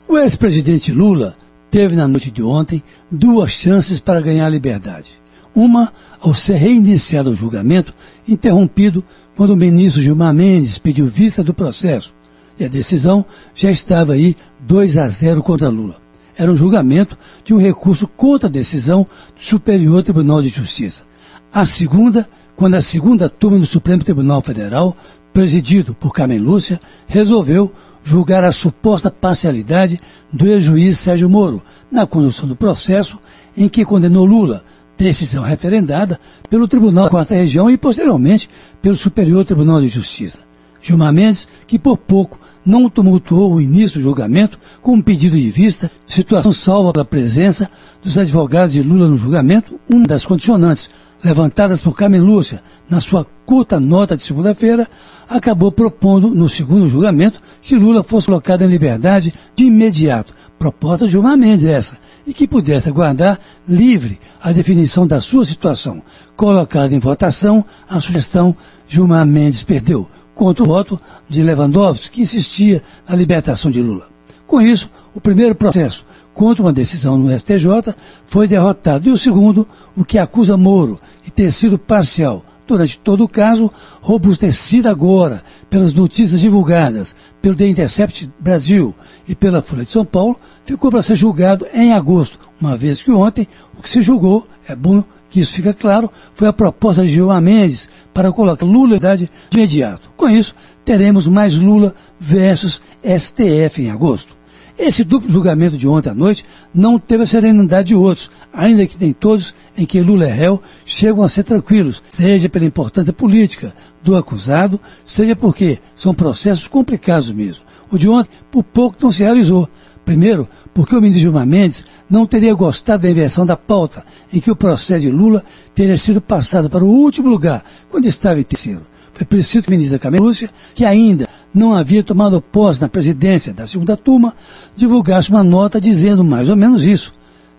O 0.08 0.18
ex-presidente 0.18 0.92
Lula 0.92 1.38
teve 1.72 1.96
na 1.96 2.08
noite 2.08 2.30
de 2.30 2.44
ontem 2.44 2.84
duas 3.10 3.52
chances 3.52 4.02
para 4.02 4.20
ganhar 4.20 4.50
liberdade. 4.50 5.20
Uma, 5.56 5.94
ao 6.20 6.36
ser 6.36 6.58
reiniciado 6.58 7.32
o 7.32 7.36
julgamento, 7.36 7.94
interrompido 8.28 9.04
quando 9.36 9.52
o 9.52 9.58
ministro 9.58 10.02
Gilmar 10.02 10.34
Mendes 10.34 10.78
pediu 10.78 11.08
vista 11.08 11.42
do 11.42 11.54
processo. 11.54 12.14
E 12.60 12.66
a 12.66 12.68
decisão 12.68 13.26
já 13.56 13.72
estava 13.72 14.14
aí 14.14 14.36
2 14.60 14.98
a 14.98 15.08
0 15.08 15.42
contra 15.42 15.70
Lula. 15.70 16.02
Era 16.38 16.52
um 16.52 16.56
julgamento 16.56 17.18
de 17.44 17.54
um 17.54 17.58
recurso 17.58 18.08
contra 18.08 18.50
a 18.50 18.52
decisão 18.52 19.04
do 19.36 19.44
Superior 19.44 20.04
Tribunal 20.04 20.42
de 20.42 20.50
Justiça. 20.50 21.07
A 21.52 21.66
segunda, 21.66 22.28
quando 22.56 22.76
a 22.76 22.82
segunda 22.82 23.30
turma 23.30 23.60
do 23.60 23.66
Supremo 23.66 24.04
Tribunal 24.04 24.42
Federal, 24.42 24.96
presidido 25.34 25.94
por 25.94 26.12
Carmen 26.12 26.40
Lúcia, 26.40 26.80
resolveu 27.08 27.72
julgar 28.04 28.44
a 28.44 28.52
suposta 28.52 29.12
parcialidade 29.12 30.00
do 30.32 30.48
ex-juiz 30.48 30.98
Sérgio 30.98 31.30
Moro 31.30 31.62
na 31.92 32.06
condução 32.06 32.48
do 32.48 32.56
processo 32.56 33.18
em 33.56 33.68
que 33.68 33.86
condenou 33.86 34.26
Lula, 34.26 34.64
decisão 34.98 35.44
referendada 35.44 36.20
pelo 36.50 36.68
Tribunal 36.68 37.06
da 37.06 37.12
Quarta 37.12 37.36
Região 37.36 37.70
e, 37.70 37.78
posteriormente, 37.78 38.50
pelo 38.82 38.96
Superior 38.96 39.46
Tribunal 39.46 39.82
de 39.82 39.90
Justiça. 39.90 40.40
Gilmar 40.82 41.12
Mendes, 41.12 41.48
que 41.66 41.78
por 41.78 41.98
pouco 41.98 42.40
não 42.66 42.90
tumultuou 42.90 43.54
o 43.54 43.62
início 43.62 44.00
do 44.00 44.04
julgamento 44.04 44.60
com 44.82 44.94
um 44.94 45.02
pedido 45.02 45.38
de 45.38 45.50
vista, 45.50 45.90
situação 46.06 46.52
salva 46.52 46.94
pela 46.94 47.06
presença 47.06 47.70
dos 48.04 48.18
advogados 48.18 48.74
de 48.74 48.82
Lula 48.82 49.08
no 49.08 49.18
julgamento, 49.18 49.80
uma 49.90 50.06
das 50.06 50.26
condicionantes 50.26 50.90
levantadas 51.24 51.82
por 51.82 51.96
Carmen 51.96 52.22
Lúcia 52.22 52.62
na 52.90 53.02
sua 53.02 53.26
curta 53.46 53.80
nota 53.80 54.16
de 54.16 54.24
segunda-feira, 54.24 54.88
acabou 55.28 55.72
propondo, 55.72 56.30
no 56.30 56.48
segundo 56.48 56.88
julgamento, 56.88 57.42
que 57.62 57.76
Lula 57.76 58.04
fosse 58.04 58.28
colocado 58.28 58.64
em 58.64 58.68
liberdade 58.68 59.34
de 59.56 59.66
imediato. 59.66 60.34
Proposta 60.60 61.06
de 61.06 61.12
Gilmar 61.12 61.38
Mendes 61.38 61.66
essa, 61.66 61.98
e 62.26 62.34
que 62.34 62.48
pudesse 62.48 62.90
aguardar 62.90 63.40
livre 63.68 64.20
a 64.42 64.52
definição 64.52 65.06
da 65.06 65.22
sua 65.22 65.46
situação. 65.46 66.02
Colocada 66.36 66.94
em 66.94 67.00
votação, 67.00 67.64
a 67.88 68.00
sugestão 68.00 68.56
Gilmar 68.88 69.26
Mendes 69.26 69.64
perdeu, 69.64 70.08
contra 70.34 70.64
o 70.64 70.68
voto 70.68 71.00
de 71.30 71.44
Lewandowski, 71.44 72.10
que 72.10 72.22
insistia 72.22 72.84
na 73.08 73.16
libertação 73.16 73.70
de 73.70 73.82
Lula. 73.82 74.08
Com 74.48 74.62
isso, 74.62 74.90
o 75.14 75.22
primeiro 75.22 75.54
processo 75.56 76.06
contra 76.38 76.64
uma 76.64 76.72
decisão 76.72 77.18
no 77.18 77.38
STJ 77.38 77.96
foi 78.24 78.48
derrotado. 78.48 79.10
E 79.10 79.12
o 79.12 79.18
segundo, 79.18 79.68
o 79.96 80.06
que 80.06 80.20
acusa 80.20 80.56
Moro 80.56 81.00
de 81.26 81.34
ter 81.34 81.52
sido 81.52 81.80
parcial 81.80 82.46
durante 82.68 83.00
todo 83.00 83.24
o 83.24 83.30
caso, 83.30 83.72
robustecido 84.02 84.88
agora 84.88 85.42
pelas 85.70 85.94
notícias 85.94 86.42
divulgadas 86.42 87.16
pelo 87.42 87.56
The 87.56 87.68
Intercept 87.68 88.30
Brasil 88.38 88.94
e 89.28 89.34
pela 89.34 89.62
Folha 89.62 89.86
de 89.86 89.92
São 89.92 90.06
Paulo, 90.06 90.38
ficou 90.64 90.92
para 90.92 91.02
ser 91.02 91.16
julgado 91.16 91.66
em 91.74 91.94
agosto, 91.94 92.38
uma 92.60 92.76
vez 92.76 93.02
que 93.02 93.10
ontem 93.10 93.48
o 93.78 93.82
que 93.82 93.90
se 93.90 94.02
julgou, 94.02 94.46
é 94.68 94.76
bom 94.76 95.02
que 95.30 95.40
isso 95.40 95.54
fica 95.54 95.74
claro, 95.74 96.12
foi 96.36 96.48
a 96.48 96.54
proposta 96.54 97.04
de 97.04 97.08
Gilmar 97.08 97.42
Mendes 97.42 97.90
para 98.14 98.32
colocar 98.32 98.66
Lula 98.66 99.00
de 99.00 99.30
imediato. 99.52 100.12
Com 100.18 100.30
isso, 100.30 100.54
teremos 100.84 101.26
mais 101.28 101.58
Lula 101.58 101.96
versus 102.20 102.82
STF 103.02 103.82
em 103.82 103.92
agosto. 103.92 104.37
Esse 104.78 105.04
duplo 105.04 105.32
julgamento 105.32 105.76
de 105.76 105.88
ontem 105.88 106.12
à 106.12 106.14
noite 106.14 106.46
não 106.72 107.00
teve 107.00 107.24
a 107.24 107.26
serenidade 107.26 107.88
de 107.88 107.96
outros, 107.96 108.30
ainda 108.54 108.86
que 108.86 108.96
nem 109.00 109.12
todos 109.12 109.56
em 109.76 109.88
que 109.88 110.00
Lula 110.02 110.26
é 110.26 110.32
réu 110.32 110.62
chegam 110.86 111.24
a 111.24 111.30
ser 111.30 111.44
tranquilos, 111.44 112.04
seja 112.12 112.48
pela 112.48 112.66
importância 112.66 113.12
política 113.12 113.74
do 114.04 114.16
acusado, 114.16 114.80
seja 115.04 115.36
porque 115.36 115.80
são 115.96 116.14
processos 116.14 116.68
complicados 116.68 117.32
mesmo. 117.32 117.64
O 117.92 117.98
de 117.98 118.08
ontem, 118.08 118.30
por 118.52 118.64
pouco, 118.64 118.98
não 119.02 119.12
se 119.12 119.24
realizou. 119.24 119.68
Primeiro, 120.06 120.48
porque 120.76 120.96
o 120.96 121.02
ministro 121.02 121.22
Gilmar 121.22 121.48
Mendes 121.48 121.84
não 122.08 122.28
teria 122.28 122.54
gostado 122.54 123.02
da 123.02 123.10
inversão 123.10 123.48
da 123.48 123.58
pauta, 123.58 124.04
em 124.32 124.40
que 124.40 124.52
o 124.52 124.56
processo 124.56 125.02
de 125.02 125.10
Lula 125.10 125.44
teria 125.74 125.98
sido 125.98 126.22
passado 126.22 126.70
para 126.70 126.84
o 126.84 126.88
último 126.88 127.30
lugar, 127.30 127.66
quando 127.90 128.06
estava 128.06 128.40
em 128.40 128.44
terceiro. 128.44 128.86
Foi 129.12 129.26
preciso 129.26 129.64
que 129.64 129.70
o 129.70 129.72
ministro 129.72 129.98
da 129.98 130.02
Câmara 130.02 130.24
Lúcia, 130.24 130.52
que 130.76 130.86
ainda 130.86 131.27
não 131.58 131.74
havia 131.74 132.04
tomado 132.04 132.42
posse 132.42 132.82
na 132.82 132.88
presidência 132.88 133.54
da 133.54 133.66
segunda 133.66 133.98
turma, 133.98 134.36
divulgasse 134.76 135.30
uma 135.30 135.44
nota 135.44 135.82
dizendo 135.82 136.24
mais 136.24 136.50
ou 136.50 136.56
menos 136.56 136.84
isso, 136.84 137.14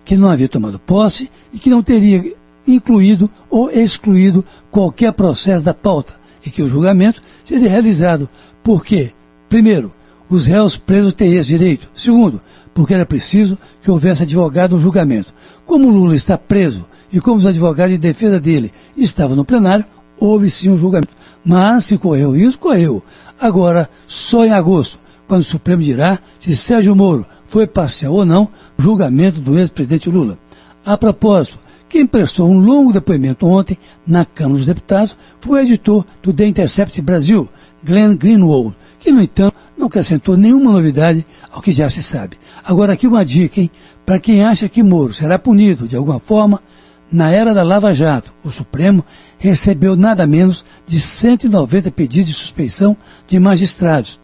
que 0.04 0.16
não 0.16 0.28
havia 0.28 0.48
tomado 0.48 0.78
posse 0.78 1.30
e 1.52 1.58
que 1.58 1.68
não 1.68 1.82
teria 1.82 2.32
incluído 2.66 3.28
ou 3.50 3.70
excluído 3.70 4.44
qualquer 4.70 5.12
processo 5.12 5.64
da 5.64 5.74
pauta 5.74 6.14
e 6.44 6.50
que 6.50 6.62
o 6.62 6.68
julgamento 6.68 7.22
seria 7.44 7.68
realizado 7.68 8.28
porque, 8.62 9.12
primeiro, 9.48 9.92
os 10.30 10.46
réus 10.46 10.76
presos 10.76 11.12
têm 11.12 11.34
esse 11.34 11.48
direito. 11.48 11.88
Segundo, 11.94 12.40
porque 12.74 12.94
era 12.94 13.06
preciso 13.06 13.58
que 13.82 13.90
houvesse 13.90 14.22
advogado 14.22 14.76
no 14.76 14.80
julgamento. 14.80 15.32
Como 15.66 15.90
Lula 15.90 16.14
está 16.14 16.38
preso 16.38 16.86
e 17.12 17.20
como 17.20 17.36
os 17.36 17.46
advogados 17.46 17.92
de 17.92 17.98
defesa 17.98 18.38
dele 18.38 18.72
estavam 18.96 19.34
no 19.34 19.44
plenário, 19.44 19.84
houve 20.18 20.50
sim 20.50 20.70
um 20.70 20.78
julgamento. 20.78 21.14
Mas 21.44 21.84
se 21.84 21.98
correu 21.98 22.36
isso, 22.36 22.58
correu. 22.58 23.02
Agora, 23.40 23.88
só 24.06 24.44
em 24.44 24.52
agosto, 24.52 24.98
quando 25.26 25.42
o 25.42 25.44
Supremo 25.44 25.82
dirá 25.82 26.18
se 26.38 26.56
Sérgio 26.56 26.96
Moro 26.96 27.26
foi 27.46 27.66
parcial 27.66 28.14
ou 28.14 28.24
não, 28.24 28.48
julgamento 28.78 29.40
do 29.40 29.58
ex-presidente 29.58 30.10
Lula. 30.10 30.38
A 30.84 30.96
propósito, 30.96 31.58
quem 31.88 32.06
prestou 32.06 32.50
um 32.50 32.58
longo 32.58 32.92
depoimento 32.92 33.46
ontem 33.46 33.78
na 34.06 34.24
Câmara 34.24 34.58
dos 34.58 34.66
Deputados 34.66 35.16
foi 35.40 35.60
o 35.60 35.62
editor 35.62 36.04
do 36.22 36.32
The 36.32 36.46
Intercept 36.46 37.00
Brasil, 37.00 37.48
Glenn 37.82 38.14
Greenwald, 38.16 38.74
que, 38.98 39.10
no 39.10 39.22
entanto, 39.22 39.56
não 39.76 39.86
acrescentou 39.86 40.36
nenhuma 40.36 40.72
novidade 40.72 41.24
ao 41.50 41.62
que 41.62 41.72
já 41.72 41.88
se 41.88 42.02
sabe. 42.02 42.36
Agora, 42.62 42.92
aqui 42.92 43.06
uma 43.06 43.24
dica, 43.24 43.60
hein? 43.60 43.70
Para 44.04 44.18
quem 44.18 44.44
acha 44.44 44.68
que 44.68 44.82
Moro 44.82 45.14
será 45.14 45.38
punido 45.38 45.86
de 45.86 45.96
alguma 45.96 46.18
forma, 46.18 46.62
na 47.10 47.30
era 47.30 47.54
da 47.54 47.62
Lava 47.62 47.94
Jato, 47.94 48.32
o 48.44 48.50
Supremo 48.50 49.04
recebeu 49.38 49.96
nada 49.96 50.26
menos 50.26 50.64
de 50.86 51.00
190 51.00 51.90
pedidos 51.90 52.28
de 52.28 52.34
suspeição 52.34 52.96
de 53.26 53.38
magistrados 53.38 54.20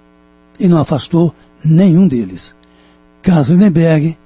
e 0.59 0.69
não 0.69 0.79
afastou 0.79 1.35
nenhum 1.65 2.07
deles. 2.07 2.55
Carlos 3.23 3.49
Lindenberg. 3.49 4.19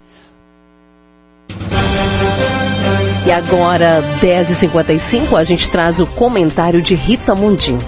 E 3.24 3.30
agora, 3.30 4.02
10h55, 4.20 5.38
a 5.38 5.44
gente 5.44 5.70
traz 5.70 6.00
o 6.00 6.06
comentário 6.06 6.80
de 6.80 6.94
Rita 6.94 7.34
Mundim. 7.34 7.78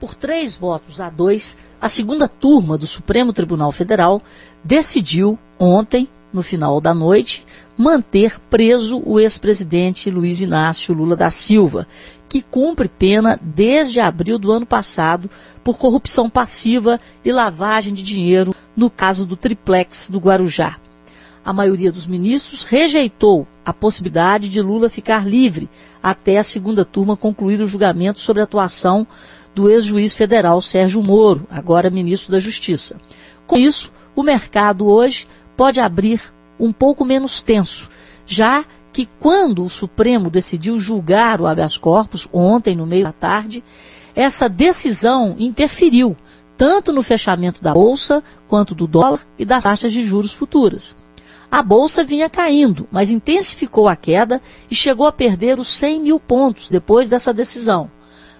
Por 0.00 0.14
três 0.14 0.56
votos 0.56 1.00
a 1.00 1.08
dois, 1.08 1.56
a 1.80 1.88
segunda 1.88 2.26
turma 2.26 2.76
do 2.76 2.86
Supremo 2.86 3.32
Tribunal 3.32 3.70
Federal 3.70 4.20
decidiu 4.64 5.38
ontem, 5.58 6.08
no 6.34 6.42
final 6.42 6.80
da 6.80 6.92
noite, 6.92 7.46
manter 7.78 8.40
preso 8.50 9.00
o 9.06 9.20
ex-presidente 9.20 10.10
Luiz 10.10 10.42
Inácio 10.42 10.92
Lula 10.92 11.14
da 11.14 11.30
Silva, 11.30 11.86
que 12.28 12.42
cumpre 12.42 12.88
pena 12.88 13.38
desde 13.40 14.00
abril 14.00 14.36
do 14.36 14.50
ano 14.50 14.66
passado 14.66 15.30
por 15.62 15.78
corrupção 15.78 16.28
passiva 16.28 17.00
e 17.24 17.30
lavagem 17.30 17.94
de 17.94 18.02
dinheiro 18.02 18.52
no 18.76 18.90
caso 18.90 19.24
do 19.24 19.36
triplex 19.36 20.10
do 20.10 20.18
Guarujá. 20.18 20.76
A 21.44 21.52
maioria 21.52 21.92
dos 21.92 22.06
ministros 22.06 22.64
rejeitou 22.64 23.46
a 23.64 23.72
possibilidade 23.72 24.48
de 24.48 24.60
Lula 24.60 24.88
ficar 24.88 25.26
livre 25.26 25.70
até 26.02 26.38
a 26.38 26.42
segunda 26.42 26.84
turma 26.84 27.16
concluir 27.16 27.60
o 27.60 27.68
julgamento 27.68 28.18
sobre 28.18 28.40
a 28.40 28.44
atuação 28.44 29.06
do 29.54 29.70
ex-juiz 29.70 30.14
federal 30.14 30.60
Sérgio 30.60 31.00
Moro, 31.00 31.46
agora 31.48 31.90
ministro 31.90 32.32
da 32.32 32.40
Justiça. 32.40 32.96
Com 33.46 33.56
isso, 33.56 33.92
o 34.16 34.22
mercado 34.22 34.86
hoje 34.86 35.28
pode 35.56 35.80
abrir 35.80 36.20
um 36.58 36.72
pouco 36.72 37.04
menos 37.04 37.42
tenso, 37.42 37.88
já 38.26 38.64
que 38.92 39.08
quando 39.18 39.64
o 39.64 39.70
Supremo 39.70 40.30
decidiu 40.30 40.78
julgar 40.78 41.40
o 41.40 41.46
habeas 41.46 41.76
corpus, 41.76 42.28
ontem, 42.32 42.76
no 42.76 42.86
meio 42.86 43.04
da 43.04 43.12
tarde, 43.12 43.64
essa 44.14 44.48
decisão 44.48 45.34
interferiu 45.38 46.16
tanto 46.56 46.92
no 46.92 47.02
fechamento 47.02 47.60
da 47.60 47.72
Bolsa 47.72 48.22
quanto 48.48 48.74
do 48.74 48.86
dólar 48.86 49.26
e 49.36 49.44
das 49.44 49.64
taxas 49.64 49.92
de 49.92 50.04
juros 50.04 50.32
futuras. 50.32 50.94
A 51.50 51.62
Bolsa 51.62 52.04
vinha 52.04 52.30
caindo, 52.30 52.86
mas 52.90 53.10
intensificou 53.10 53.88
a 53.88 53.96
queda 53.96 54.40
e 54.70 54.74
chegou 54.74 55.06
a 55.06 55.12
perder 55.12 55.58
os 55.58 55.68
100 55.68 56.00
mil 56.00 56.20
pontos 56.20 56.68
depois 56.68 57.08
dessa 57.08 57.32
decisão, 57.32 57.90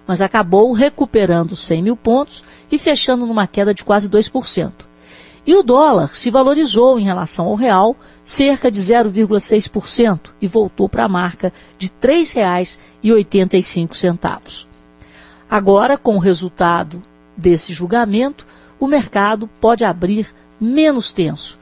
mas 0.07 0.21
acabou 0.21 0.71
recuperando 0.71 1.55
100 1.55 1.81
mil 1.81 1.97
pontos 1.97 2.43
e 2.71 2.77
fechando 2.77 3.25
numa 3.25 3.47
queda 3.47 3.73
de 3.73 3.83
quase 3.83 4.09
2%. 4.09 4.71
E 5.45 5.55
o 5.55 5.61
dólar 5.61 6.15
se 6.15 6.31
valorizou 6.31 6.97
em 6.99 7.03
relação 7.03 7.45
ao 7.45 7.53
real 7.55 7.95
cerca 8.23 8.71
de 8.71 8.81
0,6% 8.81 10.31
e 10.41 10.47
voltou 10.47 10.89
para 10.89 11.05
a 11.05 11.09
marca 11.09 11.53
de 11.77 11.85
R$ 11.87 11.93
3,85. 12.01 14.65
Agora, 15.49 15.97
com 15.97 16.15
o 16.15 16.19
resultado 16.19 17.01
desse 17.37 17.73
julgamento, 17.73 18.47
o 18.79 18.87
mercado 18.87 19.49
pode 19.61 19.85
abrir 19.85 20.33
menos 20.59 21.13
tenso. 21.13 21.59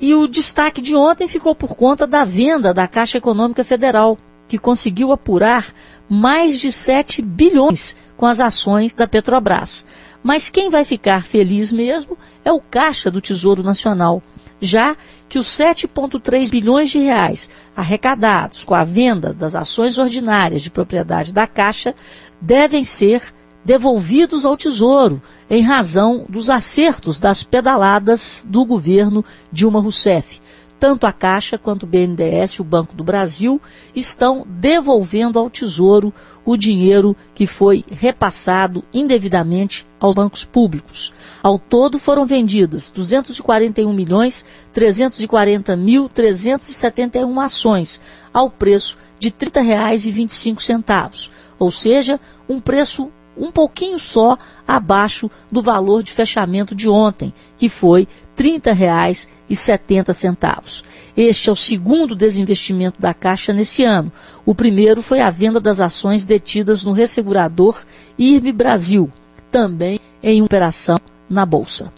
E 0.00 0.14
o 0.14 0.28
destaque 0.28 0.80
de 0.80 0.94
ontem 0.94 1.26
ficou 1.26 1.52
por 1.54 1.74
conta 1.74 2.06
da 2.06 2.24
venda 2.24 2.72
da 2.72 2.86
Caixa 2.86 3.18
Econômica 3.18 3.64
Federal, 3.64 4.16
que 4.46 4.58
conseguiu 4.58 5.10
apurar 5.12 5.74
mais 6.08 6.60
de 6.60 6.70
7 6.70 7.20
bilhões 7.22 7.96
com 8.16 8.26
as 8.26 8.38
ações 8.38 8.92
da 8.92 9.08
Petrobras. 9.08 9.84
Mas 10.22 10.48
quem 10.48 10.70
vai 10.70 10.84
ficar 10.84 11.24
feliz 11.24 11.72
mesmo 11.72 12.16
é 12.44 12.52
o 12.52 12.60
Caixa 12.60 13.10
do 13.10 13.20
Tesouro 13.20 13.62
Nacional, 13.62 14.22
já 14.60 14.96
que 15.28 15.38
os 15.38 15.48
7,3 15.48 16.50
bilhões 16.50 16.90
de 16.90 17.00
reais 17.00 17.50
arrecadados 17.76 18.64
com 18.64 18.74
a 18.74 18.84
venda 18.84 19.32
das 19.32 19.54
ações 19.54 19.98
ordinárias 19.98 20.62
de 20.62 20.70
propriedade 20.70 21.32
da 21.32 21.46
Caixa 21.46 21.94
devem 22.40 22.84
ser 22.84 23.34
devolvidos 23.64 24.44
ao 24.44 24.56
Tesouro 24.56 25.22
em 25.48 25.62
razão 25.62 26.24
dos 26.28 26.50
acertos 26.50 27.18
das 27.18 27.42
pedaladas 27.42 28.46
do 28.48 28.64
governo 28.64 29.24
Dilma 29.50 29.80
Rousseff 29.80 30.40
tanto 30.82 31.06
a 31.06 31.12
Caixa 31.12 31.56
quanto 31.56 31.84
o 31.84 31.86
BNDES 31.86 32.54
e 32.54 32.60
o 32.60 32.64
Banco 32.64 32.96
do 32.96 33.04
Brasil 33.04 33.62
estão 33.94 34.44
devolvendo 34.48 35.38
ao 35.38 35.48
Tesouro 35.48 36.12
o 36.44 36.56
dinheiro 36.56 37.16
que 37.36 37.46
foi 37.46 37.84
repassado 37.88 38.82
indevidamente 38.92 39.86
aos 40.00 40.12
bancos 40.12 40.44
públicos. 40.44 41.14
Ao 41.40 41.56
todo 41.56 42.00
foram 42.00 42.26
vendidas 42.26 42.90
241 42.90 43.92
milhões 43.92 44.44
340 44.72 45.76
mil 45.76 46.08
371 46.08 47.38
ações 47.38 48.00
ao 48.34 48.50
preço 48.50 48.98
de 49.20 49.28
R$ 49.28 49.34
30,25, 49.38 51.30
ou 51.60 51.70
seja, 51.70 52.18
um 52.48 52.58
preço 52.58 53.08
um 53.36 53.50
pouquinho 53.50 53.98
só 53.98 54.36
abaixo 54.66 55.30
do 55.50 55.62
valor 55.62 56.02
de 56.02 56.12
fechamento 56.12 56.74
de 56.74 56.88
ontem, 56.88 57.32
que 57.56 57.68
foi 57.68 58.06
R$ 58.36 58.60
30,70. 58.60 60.84
Este 61.16 61.48
é 61.48 61.52
o 61.52 61.56
segundo 61.56 62.14
desinvestimento 62.14 63.00
da 63.00 63.12
Caixa 63.12 63.52
nesse 63.52 63.82
ano. 63.84 64.12
O 64.44 64.54
primeiro 64.54 65.02
foi 65.02 65.20
a 65.20 65.30
venda 65.30 65.58
das 65.60 65.80
ações 65.80 66.24
detidas 66.24 66.84
no 66.84 66.92
ressegurador 66.92 67.84
IRB 68.18 68.52
Brasil, 68.52 69.10
também 69.50 69.98
em 70.22 70.40
operação 70.42 71.00
na 71.28 71.44
Bolsa. 71.44 71.92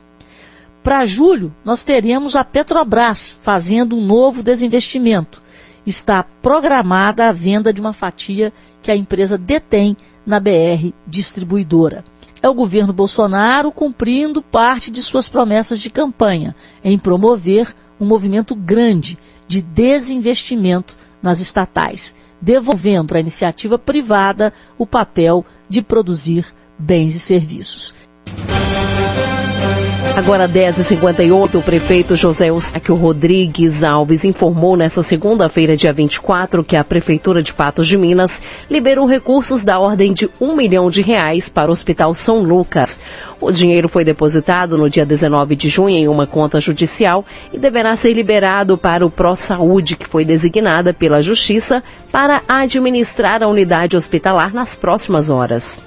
Para 0.82 1.04
julho, 1.04 1.54
nós 1.64 1.84
teremos 1.84 2.34
a 2.36 2.44
Petrobras 2.44 3.38
fazendo 3.42 3.96
um 3.96 4.04
novo 4.04 4.42
desinvestimento. 4.42 5.42
Está 5.86 6.22
programada 6.22 7.28
a 7.28 7.32
venda 7.32 7.72
de 7.72 7.80
uma 7.80 7.92
fatia 7.92 8.52
que 8.82 8.90
a 8.90 8.96
empresa 8.96 9.38
detém 9.38 9.96
na 10.26 10.40
BR 10.40 10.92
Distribuidora 11.06 12.04
é 12.44 12.48
o 12.48 12.52
governo 12.52 12.92
Bolsonaro 12.92 13.72
cumprindo 13.72 14.42
parte 14.42 14.90
de 14.90 15.02
suas 15.02 15.30
promessas 15.30 15.80
de 15.80 15.88
campanha 15.88 16.54
em 16.84 16.98
promover 16.98 17.74
um 17.98 18.04
movimento 18.04 18.54
grande 18.54 19.18
de 19.48 19.62
desinvestimento 19.62 20.94
nas 21.22 21.40
estatais, 21.40 22.14
devolvendo 22.42 23.16
a 23.16 23.20
iniciativa 23.20 23.78
privada 23.78 24.52
o 24.76 24.86
papel 24.86 25.42
de 25.70 25.80
produzir 25.80 26.44
bens 26.78 27.14
e 27.14 27.20
serviços. 27.20 27.94
Agora 30.16 30.48
10h58, 30.48 31.56
o 31.56 31.60
prefeito 31.62 32.14
José 32.14 32.48
Eustáquio 32.48 32.94
Rodrigues 32.94 33.82
Alves 33.82 34.24
informou 34.24 34.76
nesta 34.76 35.02
segunda-feira, 35.02 35.76
dia 35.76 35.92
24, 35.92 36.62
que 36.62 36.76
a 36.76 36.84
Prefeitura 36.84 37.42
de 37.42 37.52
Patos 37.52 37.88
de 37.88 37.98
Minas 37.98 38.40
liberou 38.70 39.06
recursos 39.06 39.64
da 39.64 39.80
ordem 39.80 40.12
de 40.12 40.30
um 40.40 40.54
milhão 40.54 40.88
de 40.88 41.02
reais 41.02 41.48
para 41.48 41.68
o 41.68 41.72
Hospital 41.72 42.14
São 42.14 42.44
Lucas. 42.44 43.00
O 43.40 43.50
dinheiro 43.50 43.88
foi 43.88 44.04
depositado 44.04 44.78
no 44.78 44.88
dia 44.88 45.04
19 45.04 45.56
de 45.56 45.68
junho 45.68 45.96
em 45.96 46.06
uma 46.06 46.28
conta 46.28 46.60
judicial 46.60 47.24
e 47.52 47.58
deverá 47.58 47.96
ser 47.96 48.12
liberado 48.12 48.78
para 48.78 49.04
o 49.04 49.10
Pro 49.10 49.34
Saúde, 49.34 49.96
que 49.96 50.06
foi 50.06 50.24
designada 50.24 50.94
pela 50.94 51.20
Justiça 51.20 51.82
para 52.12 52.40
administrar 52.46 53.42
a 53.42 53.48
unidade 53.48 53.96
hospitalar 53.96 54.54
nas 54.54 54.76
próximas 54.76 55.28
horas. 55.28 55.82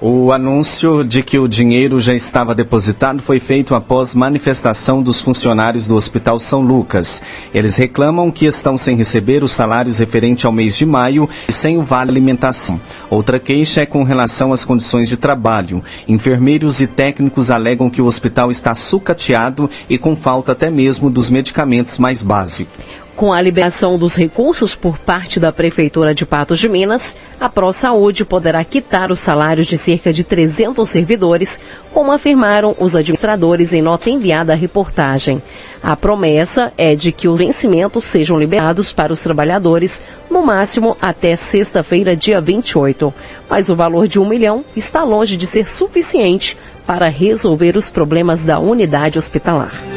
O 0.00 0.32
anúncio 0.32 1.04
de 1.04 1.22
que 1.22 1.38
o 1.38 1.46
dinheiro 1.46 2.00
já 2.00 2.12
estava 2.12 2.54
depositado 2.54 3.22
foi 3.22 3.38
feito 3.38 3.74
após 3.74 4.14
manifestação 4.14 5.00
dos 5.00 5.20
funcionários 5.20 5.86
do 5.86 5.94
Hospital 5.94 6.40
São 6.40 6.60
Lucas. 6.60 7.22
Eles 7.54 7.76
reclamam 7.76 8.30
que 8.30 8.44
estão 8.44 8.76
sem 8.76 8.96
receber 8.96 9.44
os 9.44 9.52
salários 9.52 10.00
referente 10.00 10.46
ao 10.46 10.52
mês 10.52 10.76
de 10.76 10.84
maio 10.84 11.28
e 11.48 11.52
sem 11.52 11.78
o 11.78 11.82
vale 11.82 12.10
alimentação. 12.10 12.80
Outra 13.08 13.38
queixa 13.38 13.82
é 13.82 13.86
com 13.86 14.02
relação 14.02 14.52
às 14.52 14.64
condições 14.64 15.08
de 15.08 15.16
trabalho. 15.16 15.82
Enfermeiros 16.08 16.80
e 16.80 16.88
técnicos 16.88 17.50
alegam 17.50 17.88
que 17.88 18.02
o 18.02 18.06
hospital 18.06 18.50
está 18.50 18.74
sucateado 18.74 19.70
e 19.88 19.96
com 19.96 20.16
falta 20.16 20.52
até 20.52 20.68
mesmo 20.70 21.08
dos 21.08 21.30
medicamentos 21.30 21.98
mais 22.00 22.20
básicos. 22.20 23.03
Com 23.16 23.32
a 23.32 23.40
liberação 23.40 23.96
dos 23.96 24.16
recursos 24.16 24.74
por 24.74 24.98
parte 24.98 25.38
da 25.38 25.52
Prefeitura 25.52 26.12
de 26.12 26.26
Patos 26.26 26.58
de 26.58 26.68
Minas, 26.68 27.16
a 27.38 27.48
ProSaúde 27.48 28.24
poderá 28.24 28.64
quitar 28.64 29.12
os 29.12 29.20
salários 29.20 29.68
de 29.68 29.78
cerca 29.78 30.12
de 30.12 30.24
300 30.24 30.88
servidores, 30.90 31.60
como 31.92 32.10
afirmaram 32.10 32.74
os 32.76 32.96
administradores 32.96 33.72
em 33.72 33.80
nota 33.80 34.10
enviada 34.10 34.52
à 34.52 34.56
reportagem. 34.56 35.40
A 35.80 35.94
promessa 35.94 36.72
é 36.76 36.96
de 36.96 37.12
que 37.12 37.28
os 37.28 37.38
vencimentos 37.38 38.04
sejam 38.04 38.36
liberados 38.36 38.92
para 38.92 39.12
os 39.12 39.20
trabalhadores, 39.20 40.02
no 40.28 40.42
máximo 40.42 40.96
até 41.00 41.36
sexta-feira, 41.36 42.16
dia 42.16 42.40
28. 42.40 43.14
Mas 43.48 43.68
o 43.68 43.76
valor 43.76 44.08
de 44.08 44.18
um 44.18 44.28
milhão 44.28 44.64
está 44.74 45.04
longe 45.04 45.36
de 45.36 45.46
ser 45.46 45.68
suficiente 45.68 46.58
para 46.84 47.08
resolver 47.08 47.76
os 47.76 47.88
problemas 47.88 48.42
da 48.42 48.58
unidade 48.58 49.18
hospitalar. 49.18 49.93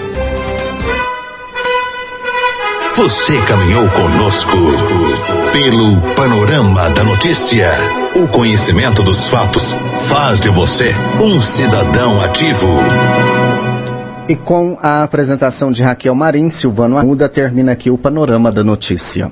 Você 2.97 3.39
caminhou 3.43 3.87
conosco 3.89 4.57
pelo 5.53 6.01
panorama 6.15 6.89
da 6.89 7.03
notícia. 7.03 7.69
O 8.15 8.27
conhecimento 8.27 9.03
dos 9.03 9.29
fatos 9.29 9.75
faz 10.09 10.39
de 10.39 10.49
você 10.49 10.95
um 11.21 11.39
cidadão 11.39 12.19
ativo. 12.19 12.67
E 14.27 14.35
com 14.35 14.79
a 14.81 15.03
apresentação 15.03 15.71
de 15.71 15.83
Raquel 15.83 16.15
Marim, 16.15 16.49
Silvano 16.49 16.97
Arruda, 16.97 17.29
termina 17.29 17.73
aqui 17.73 17.91
o 17.91 17.99
panorama 17.99 18.51
da 18.51 18.63
notícia. 18.63 19.31